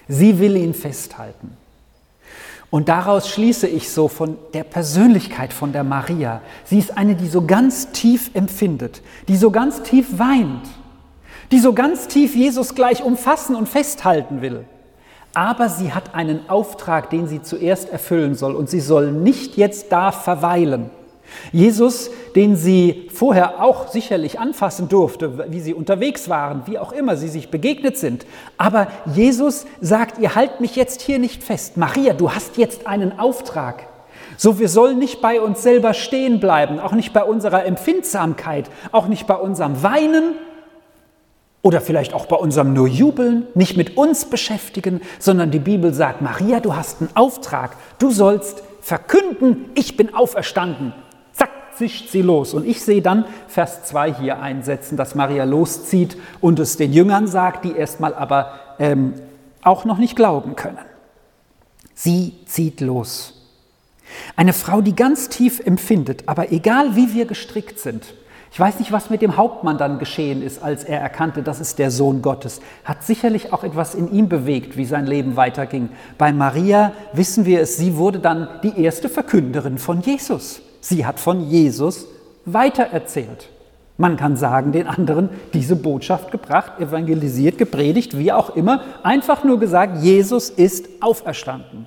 Sie 0.08 0.38
will 0.38 0.56
ihn 0.56 0.74
festhalten. 0.74 1.56
Und 2.70 2.88
daraus 2.88 3.28
schließe 3.28 3.66
ich 3.66 3.90
so 3.90 4.08
von 4.08 4.36
der 4.52 4.64
Persönlichkeit 4.64 5.52
von 5.52 5.72
der 5.72 5.84
Maria. 5.84 6.42
Sie 6.64 6.78
ist 6.78 6.96
eine, 6.98 7.14
die 7.14 7.28
so 7.28 7.46
ganz 7.46 7.92
tief 7.92 8.30
empfindet, 8.34 9.02
die 9.26 9.36
so 9.36 9.50
ganz 9.50 9.82
tief 9.82 10.18
weint, 10.18 10.68
die 11.50 11.60
so 11.60 11.72
ganz 11.72 12.08
tief 12.08 12.36
Jesus 12.36 12.74
gleich 12.74 13.02
umfassen 13.02 13.56
und 13.56 13.68
festhalten 13.68 14.42
will. 14.42 14.64
Aber 15.32 15.68
sie 15.68 15.92
hat 15.92 16.14
einen 16.14 16.48
Auftrag, 16.50 17.10
den 17.10 17.26
sie 17.26 17.42
zuerst 17.42 17.88
erfüllen 17.88 18.34
soll 18.34 18.54
und 18.54 18.68
sie 18.68 18.80
soll 18.80 19.12
nicht 19.12 19.56
jetzt 19.56 19.90
da 19.90 20.12
verweilen. 20.12 20.90
Jesus, 21.52 22.10
den 22.34 22.56
sie 22.56 23.08
vorher 23.12 23.62
auch 23.62 23.88
sicherlich 23.88 24.38
anfassen 24.38 24.88
durfte, 24.88 25.50
wie 25.50 25.60
sie 25.60 25.74
unterwegs 25.74 26.28
waren, 26.28 26.62
wie 26.66 26.78
auch 26.78 26.92
immer 26.92 27.16
sie 27.16 27.28
sich 27.28 27.50
begegnet 27.50 27.96
sind. 27.96 28.26
Aber 28.56 28.88
Jesus 29.06 29.66
sagt, 29.80 30.18
ihr 30.18 30.34
halt 30.34 30.60
mich 30.60 30.76
jetzt 30.76 31.00
hier 31.00 31.18
nicht 31.18 31.42
fest. 31.42 31.76
Maria, 31.76 32.12
du 32.12 32.32
hast 32.32 32.56
jetzt 32.56 32.86
einen 32.86 33.18
Auftrag. 33.18 33.86
So, 34.36 34.58
wir 34.58 34.68
sollen 34.68 34.98
nicht 34.98 35.20
bei 35.20 35.40
uns 35.40 35.62
selber 35.62 35.94
stehen 35.94 36.38
bleiben, 36.38 36.78
auch 36.78 36.92
nicht 36.92 37.12
bei 37.12 37.24
unserer 37.24 37.64
Empfindsamkeit, 37.64 38.70
auch 38.92 39.08
nicht 39.08 39.26
bei 39.26 39.34
unserem 39.34 39.82
Weinen 39.82 40.34
oder 41.62 41.80
vielleicht 41.80 42.14
auch 42.14 42.26
bei 42.26 42.36
unserem 42.36 42.72
nur 42.72 42.86
Jubeln, 42.86 43.46
nicht 43.54 43.76
mit 43.76 43.96
uns 43.96 44.26
beschäftigen, 44.26 45.00
sondern 45.18 45.50
die 45.50 45.58
Bibel 45.58 45.92
sagt, 45.92 46.22
Maria, 46.22 46.60
du 46.60 46.76
hast 46.76 47.00
einen 47.00 47.10
Auftrag. 47.16 47.76
Du 47.98 48.10
sollst 48.10 48.62
verkünden, 48.80 49.70
ich 49.74 49.96
bin 49.96 50.14
auferstanden 50.14 50.92
zischt 51.78 52.10
sie 52.10 52.22
los. 52.22 52.52
Und 52.54 52.66
ich 52.66 52.82
sehe 52.82 53.00
dann 53.00 53.24
Vers 53.46 53.84
2 53.84 54.14
hier 54.14 54.40
einsetzen, 54.40 54.96
dass 54.96 55.14
Maria 55.14 55.44
loszieht 55.44 56.16
und 56.40 56.58
es 56.58 56.76
den 56.76 56.92
Jüngern 56.92 57.26
sagt, 57.26 57.64
die 57.64 57.72
erstmal 57.72 58.14
aber 58.14 58.52
ähm, 58.78 59.14
auch 59.62 59.84
noch 59.84 59.98
nicht 59.98 60.16
glauben 60.16 60.56
können. 60.56 60.78
Sie 61.94 62.34
zieht 62.46 62.80
los. 62.80 63.34
Eine 64.36 64.52
Frau, 64.52 64.80
die 64.80 64.96
ganz 64.96 65.28
tief 65.28 65.60
empfindet, 65.60 66.24
aber 66.26 66.52
egal 66.52 66.96
wie 66.96 67.14
wir 67.14 67.26
gestrickt 67.26 67.78
sind, 67.78 68.14
ich 68.50 68.58
weiß 68.58 68.78
nicht, 68.78 68.92
was 68.92 69.10
mit 69.10 69.20
dem 69.20 69.36
Hauptmann 69.36 69.76
dann 69.76 69.98
geschehen 69.98 70.42
ist, 70.42 70.62
als 70.62 70.82
er 70.82 71.00
erkannte, 71.00 71.42
das 71.42 71.60
ist 71.60 71.78
der 71.78 71.90
Sohn 71.90 72.22
Gottes. 72.22 72.60
Hat 72.82 73.04
sicherlich 73.04 73.52
auch 73.52 73.62
etwas 73.62 73.94
in 73.94 74.10
ihm 74.10 74.28
bewegt, 74.28 74.76
wie 74.76 74.86
sein 74.86 75.06
Leben 75.06 75.36
weiterging. 75.36 75.90
Bei 76.16 76.32
Maria 76.32 76.92
wissen 77.12 77.44
wir 77.44 77.60
es, 77.60 77.76
sie 77.76 77.96
wurde 77.96 78.20
dann 78.20 78.48
die 78.62 78.82
erste 78.82 79.10
Verkünderin 79.10 79.76
von 79.76 80.00
Jesus. 80.00 80.62
Sie 80.80 81.04
hat 81.04 81.20
von 81.20 81.48
Jesus 81.48 82.06
weitererzählt. 82.44 83.48
Man 83.96 84.16
kann 84.16 84.36
sagen, 84.36 84.70
den 84.70 84.86
anderen 84.86 85.28
diese 85.52 85.74
Botschaft 85.74 86.30
gebracht, 86.30 86.80
evangelisiert, 86.80 87.58
gepredigt, 87.58 88.16
wie 88.16 88.32
auch 88.32 88.54
immer, 88.54 88.82
einfach 89.02 89.42
nur 89.42 89.58
gesagt, 89.58 90.02
Jesus 90.02 90.50
ist 90.50 90.88
auferstanden. 91.00 91.86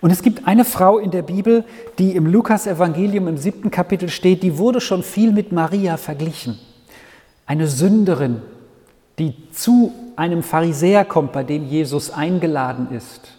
Und 0.00 0.10
es 0.10 0.22
gibt 0.22 0.46
eine 0.46 0.64
Frau 0.64 0.98
in 0.98 1.10
der 1.10 1.22
Bibel, 1.22 1.64
die 1.98 2.16
im 2.16 2.26
Lukas-Evangelium 2.26 3.28
im 3.28 3.36
siebten 3.36 3.70
Kapitel 3.70 4.08
steht, 4.08 4.42
die 4.42 4.58
wurde 4.58 4.80
schon 4.80 5.02
viel 5.02 5.32
mit 5.32 5.52
Maria 5.52 5.96
verglichen. 5.96 6.58
Eine 7.46 7.68
Sünderin, 7.68 8.42
die 9.18 9.34
zu 9.52 9.92
einem 10.16 10.42
Pharisäer 10.42 11.04
kommt, 11.04 11.32
bei 11.32 11.44
dem 11.44 11.64
Jesus 11.64 12.10
eingeladen 12.10 12.88
ist. 12.90 13.37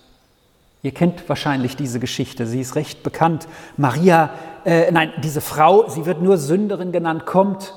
Ihr 0.82 0.92
kennt 0.92 1.28
wahrscheinlich 1.28 1.76
diese 1.76 2.00
Geschichte, 2.00 2.46
sie 2.48 2.62
ist 2.62 2.76
recht 2.76 3.04
bekannt. 3.04 3.48
Maria, 3.76 4.30
äh, 4.64 4.90
nein, 4.92 5.12
diese 5.22 5.42
Frau, 5.42 5.90
sie 5.90 6.06
wird 6.06 6.22
nur 6.22 6.38
Sünderin 6.38 6.94
genannt, 6.94 7.26
kommt, 7.26 7.74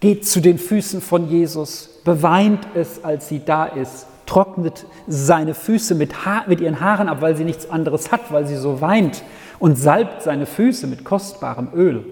geht 0.00 0.26
zu 0.28 0.40
den 0.40 0.58
Füßen 0.58 1.00
von 1.00 1.30
Jesus, 1.30 2.00
beweint 2.04 2.66
es, 2.74 3.02
als 3.02 3.28
sie 3.28 3.40
da 3.42 3.64
ist, 3.64 4.06
trocknet 4.26 4.84
seine 5.06 5.54
Füße 5.54 5.94
mit, 5.94 6.26
ha 6.26 6.44
mit 6.46 6.60
ihren 6.60 6.80
Haaren 6.80 7.08
ab, 7.08 7.22
weil 7.22 7.36
sie 7.36 7.44
nichts 7.44 7.70
anderes 7.70 8.12
hat, 8.12 8.30
weil 8.30 8.46
sie 8.46 8.56
so 8.56 8.82
weint 8.82 9.22
und 9.58 9.76
salbt 9.76 10.22
seine 10.22 10.44
Füße 10.44 10.86
mit 10.86 11.04
kostbarem 11.04 11.68
Öl. 11.74 12.04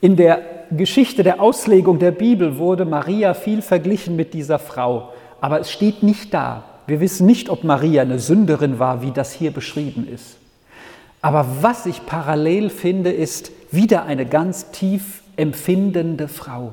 In 0.00 0.16
der 0.16 0.40
Geschichte 0.72 1.22
der 1.22 1.40
Auslegung 1.40 2.00
der 2.00 2.10
Bibel 2.10 2.58
wurde 2.58 2.84
Maria 2.84 3.34
viel 3.34 3.62
verglichen 3.62 4.16
mit 4.16 4.34
dieser 4.34 4.58
Frau, 4.58 5.12
aber 5.40 5.60
es 5.60 5.70
steht 5.70 6.02
nicht 6.02 6.34
da, 6.34 6.64
wir 6.86 7.00
wissen 7.00 7.26
nicht, 7.26 7.48
ob 7.48 7.64
Maria 7.64 8.02
eine 8.02 8.18
Sünderin 8.18 8.78
war, 8.78 9.02
wie 9.02 9.10
das 9.10 9.32
hier 9.32 9.50
beschrieben 9.50 10.06
ist. 10.12 10.36
Aber 11.20 11.46
was 11.60 11.86
ich 11.86 12.06
parallel 12.06 12.70
finde, 12.70 13.10
ist 13.10 13.50
wieder 13.72 14.04
eine 14.04 14.26
ganz 14.26 14.70
tief 14.70 15.22
empfindende 15.36 16.28
Frau, 16.28 16.72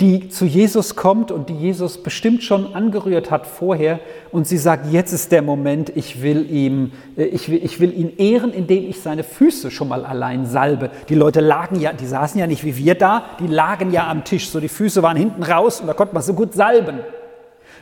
die 0.00 0.28
zu 0.28 0.44
Jesus 0.44 0.96
kommt 0.96 1.30
und 1.30 1.48
die 1.48 1.54
Jesus 1.54 2.02
bestimmt 2.02 2.42
schon 2.42 2.74
angerührt 2.74 3.30
hat 3.30 3.46
vorher 3.46 4.00
und 4.32 4.46
sie 4.46 4.58
sagt, 4.58 4.92
jetzt 4.92 5.12
ist 5.12 5.30
der 5.32 5.42
Moment, 5.42 5.92
ich 5.94 6.20
will, 6.20 6.50
ihm, 6.50 6.92
äh, 7.16 7.24
ich 7.24 7.48
will, 7.48 7.60
ich 7.62 7.80
will 7.80 7.92
ihn 7.92 8.16
ehren, 8.16 8.52
indem 8.52 8.88
ich 8.88 9.00
seine 9.00 9.24
Füße 9.24 9.70
schon 9.70 9.88
mal 9.88 10.04
allein 10.04 10.46
salbe. 10.46 10.90
Die 11.08 11.14
Leute 11.14 11.40
lagen 11.40 11.80
ja, 11.80 11.92
die 11.92 12.06
saßen 12.06 12.40
ja 12.40 12.46
nicht 12.46 12.64
wie 12.64 12.76
wir 12.76 12.96
da, 12.96 13.24
die 13.40 13.46
lagen 13.46 13.92
ja 13.92 14.08
am 14.08 14.24
Tisch, 14.24 14.50
so 14.50 14.60
die 14.60 14.68
Füße 14.68 15.02
waren 15.02 15.16
hinten 15.16 15.42
raus 15.42 15.80
und 15.80 15.86
da 15.86 15.94
konnte 15.94 16.14
man 16.14 16.22
so 16.22 16.34
gut 16.34 16.54
salben. 16.54 17.00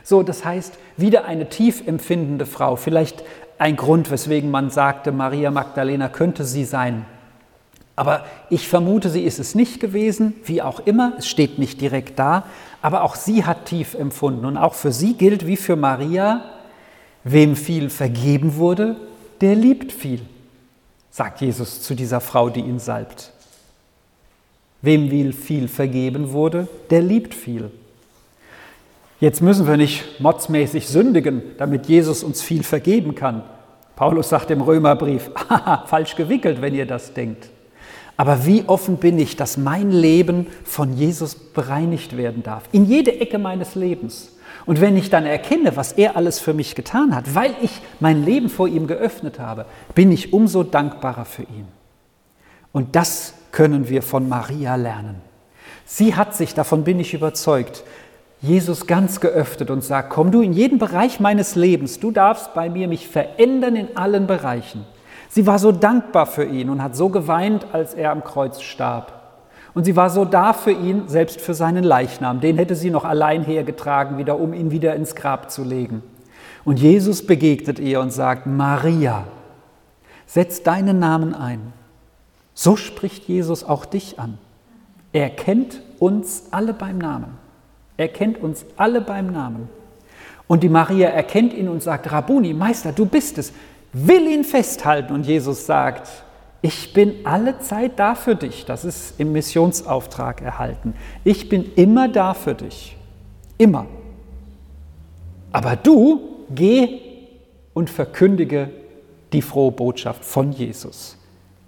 So, 0.07 0.23
das 0.23 0.45
heißt, 0.45 0.75
wieder 0.95 1.25
eine 1.25 1.49
tief 1.49 1.85
empfindende 1.85 2.45
Frau, 2.45 2.77
vielleicht 2.77 3.25
ein 3.57 3.75
Grund, 3.75 4.09
weswegen 4.09 4.49
man 4.49 4.69
sagte, 4.69 5.11
Maria 5.11 5.51
Magdalena 5.51 6.07
könnte 6.07 6.45
sie 6.45 6.63
sein. 6.63 7.05
Aber 7.97 8.23
ich 8.49 8.69
vermute, 8.69 9.09
sie 9.09 9.23
ist 9.23 9.37
es 9.37 9.53
nicht 9.53 9.81
gewesen, 9.81 10.33
wie 10.45 10.61
auch 10.61 10.79
immer, 10.79 11.11
es 11.17 11.27
steht 11.27 11.59
nicht 11.59 11.81
direkt 11.81 12.19
da, 12.19 12.45
aber 12.81 13.03
auch 13.03 13.15
sie 13.15 13.43
hat 13.43 13.65
tief 13.65 13.95
empfunden. 13.95 14.45
Und 14.45 14.55
auch 14.55 14.75
für 14.75 14.93
sie 14.93 15.15
gilt 15.15 15.45
wie 15.45 15.57
für 15.57 15.75
Maria, 15.75 16.41
wem 17.25 17.57
viel 17.57 17.89
vergeben 17.89 18.55
wurde, 18.55 18.95
der 19.41 19.55
liebt 19.55 19.91
viel, 19.91 20.21
sagt 21.09 21.41
Jesus 21.41 21.81
zu 21.81 21.95
dieser 21.95 22.21
Frau, 22.21 22.47
die 22.47 22.61
ihn 22.61 22.79
salbt. 22.79 23.33
Wem 24.81 25.33
viel 25.33 25.67
vergeben 25.67 26.31
wurde, 26.31 26.69
der 26.91 27.01
liebt 27.01 27.33
viel. 27.33 27.71
Jetzt 29.19 29.41
müssen 29.41 29.67
wir 29.67 29.77
nicht 29.77 30.19
motzmäßig 30.19 30.87
sündigen, 30.87 31.41
damit 31.57 31.87
Jesus 31.87 32.23
uns 32.23 32.41
viel 32.41 32.63
vergeben 32.63 33.15
kann. 33.15 33.43
Paulus 33.95 34.29
sagt 34.29 34.51
im 34.51 34.61
Römerbrief, 34.61 35.31
falsch 35.85 36.15
gewickelt, 36.15 36.61
wenn 36.61 36.75
ihr 36.75 36.85
das 36.85 37.13
denkt. 37.13 37.49
Aber 38.15 38.45
wie 38.45 38.63
offen 38.67 38.97
bin 38.97 39.17
ich, 39.17 39.35
dass 39.35 39.57
mein 39.57 39.91
Leben 39.91 40.47
von 40.63 40.93
Jesus 40.93 41.35
bereinigt 41.35 42.15
werden 42.15 42.43
darf, 42.43 42.63
in 42.71 42.85
jede 42.85 43.19
Ecke 43.19 43.39
meines 43.39 43.73
Lebens. 43.75 44.35
Und 44.67 44.81
wenn 44.81 44.97
ich 44.97 45.09
dann 45.09 45.25
erkenne, 45.25 45.75
was 45.75 45.93
er 45.93 46.15
alles 46.15 46.39
für 46.39 46.53
mich 46.53 46.75
getan 46.75 47.15
hat, 47.15 47.33
weil 47.33 47.55
ich 47.61 47.71
mein 47.99 48.23
Leben 48.23 48.49
vor 48.49 48.67
ihm 48.67 48.85
geöffnet 48.85 49.39
habe, 49.39 49.65
bin 49.95 50.11
ich 50.11 50.33
umso 50.33 50.63
dankbarer 50.63 51.25
für 51.25 51.43
ihn. 51.43 51.67
Und 52.71 52.95
das 52.95 53.33
können 53.51 53.89
wir 53.89 54.03
von 54.03 54.29
Maria 54.29 54.75
lernen. 54.75 55.21
Sie 55.85 56.15
hat 56.15 56.35
sich, 56.35 56.53
davon 56.53 56.83
bin 56.83 56.99
ich 56.99 57.13
überzeugt, 57.13 57.83
Jesus 58.41 58.85
ganz 58.85 59.19
geöffnet 59.19 59.71
und 59.71 59.83
sagt, 59.83 60.09
komm 60.11 60.31
du 60.31 60.41
in 60.41 60.53
jeden 60.53 60.77
Bereich 60.77 61.19
meines 61.19 61.55
Lebens, 61.55 61.99
du 61.99 62.11
darfst 62.11 62.53
bei 62.53 62.69
mir 62.69 62.87
mich 62.87 63.07
verändern 63.07 63.75
in 63.75 63.97
allen 63.97 64.27
Bereichen. 64.27 64.85
Sie 65.29 65.47
war 65.47 65.59
so 65.59 65.71
dankbar 65.71 66.25
für 66.25 66.45
ihn 66.45 66.69
und 66.69 66.81
hat 66.81 66.95
so 66.95 67.09
geweint, 67.09 67.67
als 67.73 67.93
er 67.93 68.11
am 68.11 68.23
Kreuz 68.23 68.61
starb. 68.61 69.13
Und 69.73 69.83
sie 69.83 69.95
war 69.95 70.09
so 70.09 70.25
da 70.25 70.53
für 70.53 70.71
ihn, 70.71 71.07
selbst 71.07 71.41
für 71.41 71.53
seinen 71.53 71.83
Leichnam. 71.83 72.39
Den 72.39 72.57
hätte 72.57 72.75
sie 72.75 72.89
noch 72.89 73.05
allein 73.05 73.43
hergetragen, 73.43 74.17
wieder 74.17 74.39
um 74.39 74.53
ihn 74.53 74.71
wieder 74.71 74.95
ins 74.95 75.15
Grab 75.15 75.51
zu 75.51 75.63
legen. 75.63 76.01
Und 76.63 76.79
Jesus 76.79 77.25
begegnet 77.25 77.79
ihr 77.79 77.99
und 77.99 78.11
sagt, 78.11 78.47
Maria, 78.47 79.25
setz 80.25 80.63
deinen 80.63 80.99
Namen 80.99 81.33
ein. 81.35 81.73
So 82.53 82.75
spricht 82.75 83.27
Jesus 83.27 83.63
auch 83.63 83.85
dich 83.85 84.19
an. 84.19 84.37
Er 85.13 85.29
kennt 85.29 85.81
uns 85.99 86.45
alle 86.51 86.73
beim 86.73 86.97
Namen. 86.97 87.46
Er 87.97 88.07
kennt 88.07 88.41
uns 88.41 88.65
alle 88.77 89.01
beim 89.01 89.31
Namen. 89.31 89.69
Und 90.47 90.63
die 90.63 90.69
Maria 90.69 91.09
erkennt 91.09 91.53
ihn 91.53 91.67
und 91.67 91.83
sagt, 91.83 92.11
Rabuni, 92.11 92.53
Meister, 92.53 92.93
du 92.93 93.05
bist 93.05 93.37
es 93.37 93.51
will 93.93 94.27
ihn 94.27 94.43
festhalten 94.43 95.13
und 95.13 95.25
Jesus 95.25 95.65
sagt, 95.65 96.09
ich 96.61 96.93
bin 96.93 97.25
alle 97.25 97.59
Zeit 97.59 97.99
da 97.99 98.15
für 98.15 98.35
dich. 98.35 98.65
Das 98.65 98.83
ist 98.83 99.19
im 99.19 99.31
Missionsauftrag 99.31 100.41
erhalten. 100.41 100.93
Ich 101.23 101.49
bin 101.49 101.73
immer 101.75 102.07
da 102.07 102.33
für 102.33 102.55
dich. 102.55 102.97
Immer. 103.57 103.85
Aber 105.51 105.75
du 105.75 106.21
geh 106.49 106.99
und 107.73 107.89
verkündige 107.89 108.69
die 109.33 109.41
frohe 109.41 109.71
Botschaft 109.71 110.25
von 110.25 110.51
Jesus. 110.51 111.17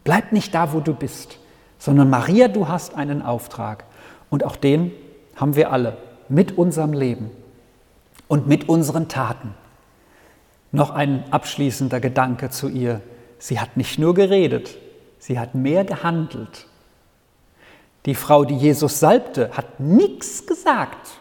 Bleib 0.03 0.31
nicht 0.31 0.53
da, 0.53 0.73
wo 0.73 0.79
du 0.79 0.93
bist, 0.93 1.37
sondern 1.77 2.09
Maria, 2.09 2.47
du 2.47 2.67
hast 2.67 2.95
einen 2.95 3.21
Auftrag. 3.21 3.85
Und 4.29 4.43
auch 4.43 4.55
den 4.55 4.91
haben 5.35 5.55
wir 5.55 5.71
alle 5.71 5.97
mit 6.29 6.57
unserem 6.57 6.93
Leben 6.93 7.31
und 8.27 8.47
mit 8.47 8.69
unseren 8.69 9.07
Taten. 9.07 9.53
Noch 10.71 10.91
ein 10.91 11.23
abschließender 11.31 11.99
Gedanke 11.99 12.49
zu 12.49 12.69
ihr. 12.69 13.01
Sie 13.39 13.59
hat 13.59 13.77
nicht 13.77 13.97
nur 13.97 14.13
geredet, 14.13 14.77
sie 15.17 15.39
hat 15.39 15.55
mehr 15.55 15.83
gehandelt. 15.83 16.67
Die 18.05 18.15
Frau, 18.15 18.45
die 18.45 18.55
Jesus 18.55 18.99
salbte, 18.99 19.51
hat 19.55 19.79
nichts 19.79 20.45
gesagt. 20.45 21.19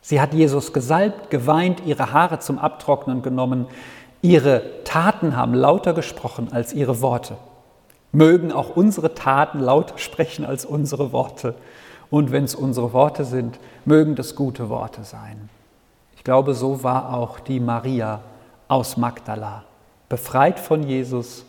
Sie 0.00 0.20
hat 0.20 0.34
Jesus 0.34 0.72
gesalbt, 0.72 1.30
geweint, 1.30 1.82
ihre 1.86 2.12
Haare 2.12 2.38
zum 2.38 2.58
Abtrocknen 2.58 3.22
genommen. 3.22 3.66
Ihre 4.20 4.84
Taten 4.84 5.36
haben 5.36 5.54
lauter 5.54 5.94
gesprochen 5.94 6.52
als 6.52 6.72
ihre 6.72 7.00
Worte. 7.00 7.36
Mögen 8.12 8.52
auch 8.52 8.76
unsere 8.76 9.14
Taten 9.14 9.60
lauter 9.60 9.98
sprechen 9.98 10.44
als 10.44 10.64
unsere 10.64 11.12
Worte. 11.12 11.54
Und 12.14 12.30
wenn 12.30 12.44
es 12.44 12.54
unsere 12.54 12.92
Worte 12.92 13.24
sind, 13.24 13.58
mögen 13.84 14.14
das 14.14 14.36
gute 14.36 14.68
Worte 14.68 15.02
sein. 15.02 15.48
Ich 16.14 16.22
glaube, 16.22 16.54
so 16.54 16.84
war 16.84 17.12
auch 17.12 17.40
die 17.40 17.58
Maria 17.58 18.20
aus 18.68 18.96
Magdala, 18.96 19.64
befreit 20.08 20.60
von 20.60 20.84
Jesus 20.84 21.44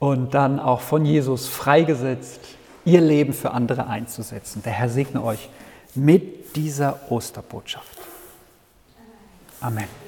und 0.00 0.34
dann 0.34 0.58
auch 0.58 0.80
von 0.80 1.06
Jesus 1.06 1.46
freigesetzt, 1.46 2.40
ihr 2.84 3.00
Leben 3.00 3.32
für 3.32 3.52
andere 3.52 3.86
einzusetzen. 3.86 4.64
Der 4.64 4.72
Herr 4.72 4.88
segne 4.88 5.22
euch 5.22 5.48
mit 5.94 6.56
dieser 6.56 6.98
Osterbotschaft. 7.08 7.98
Amen. 9.60 10.07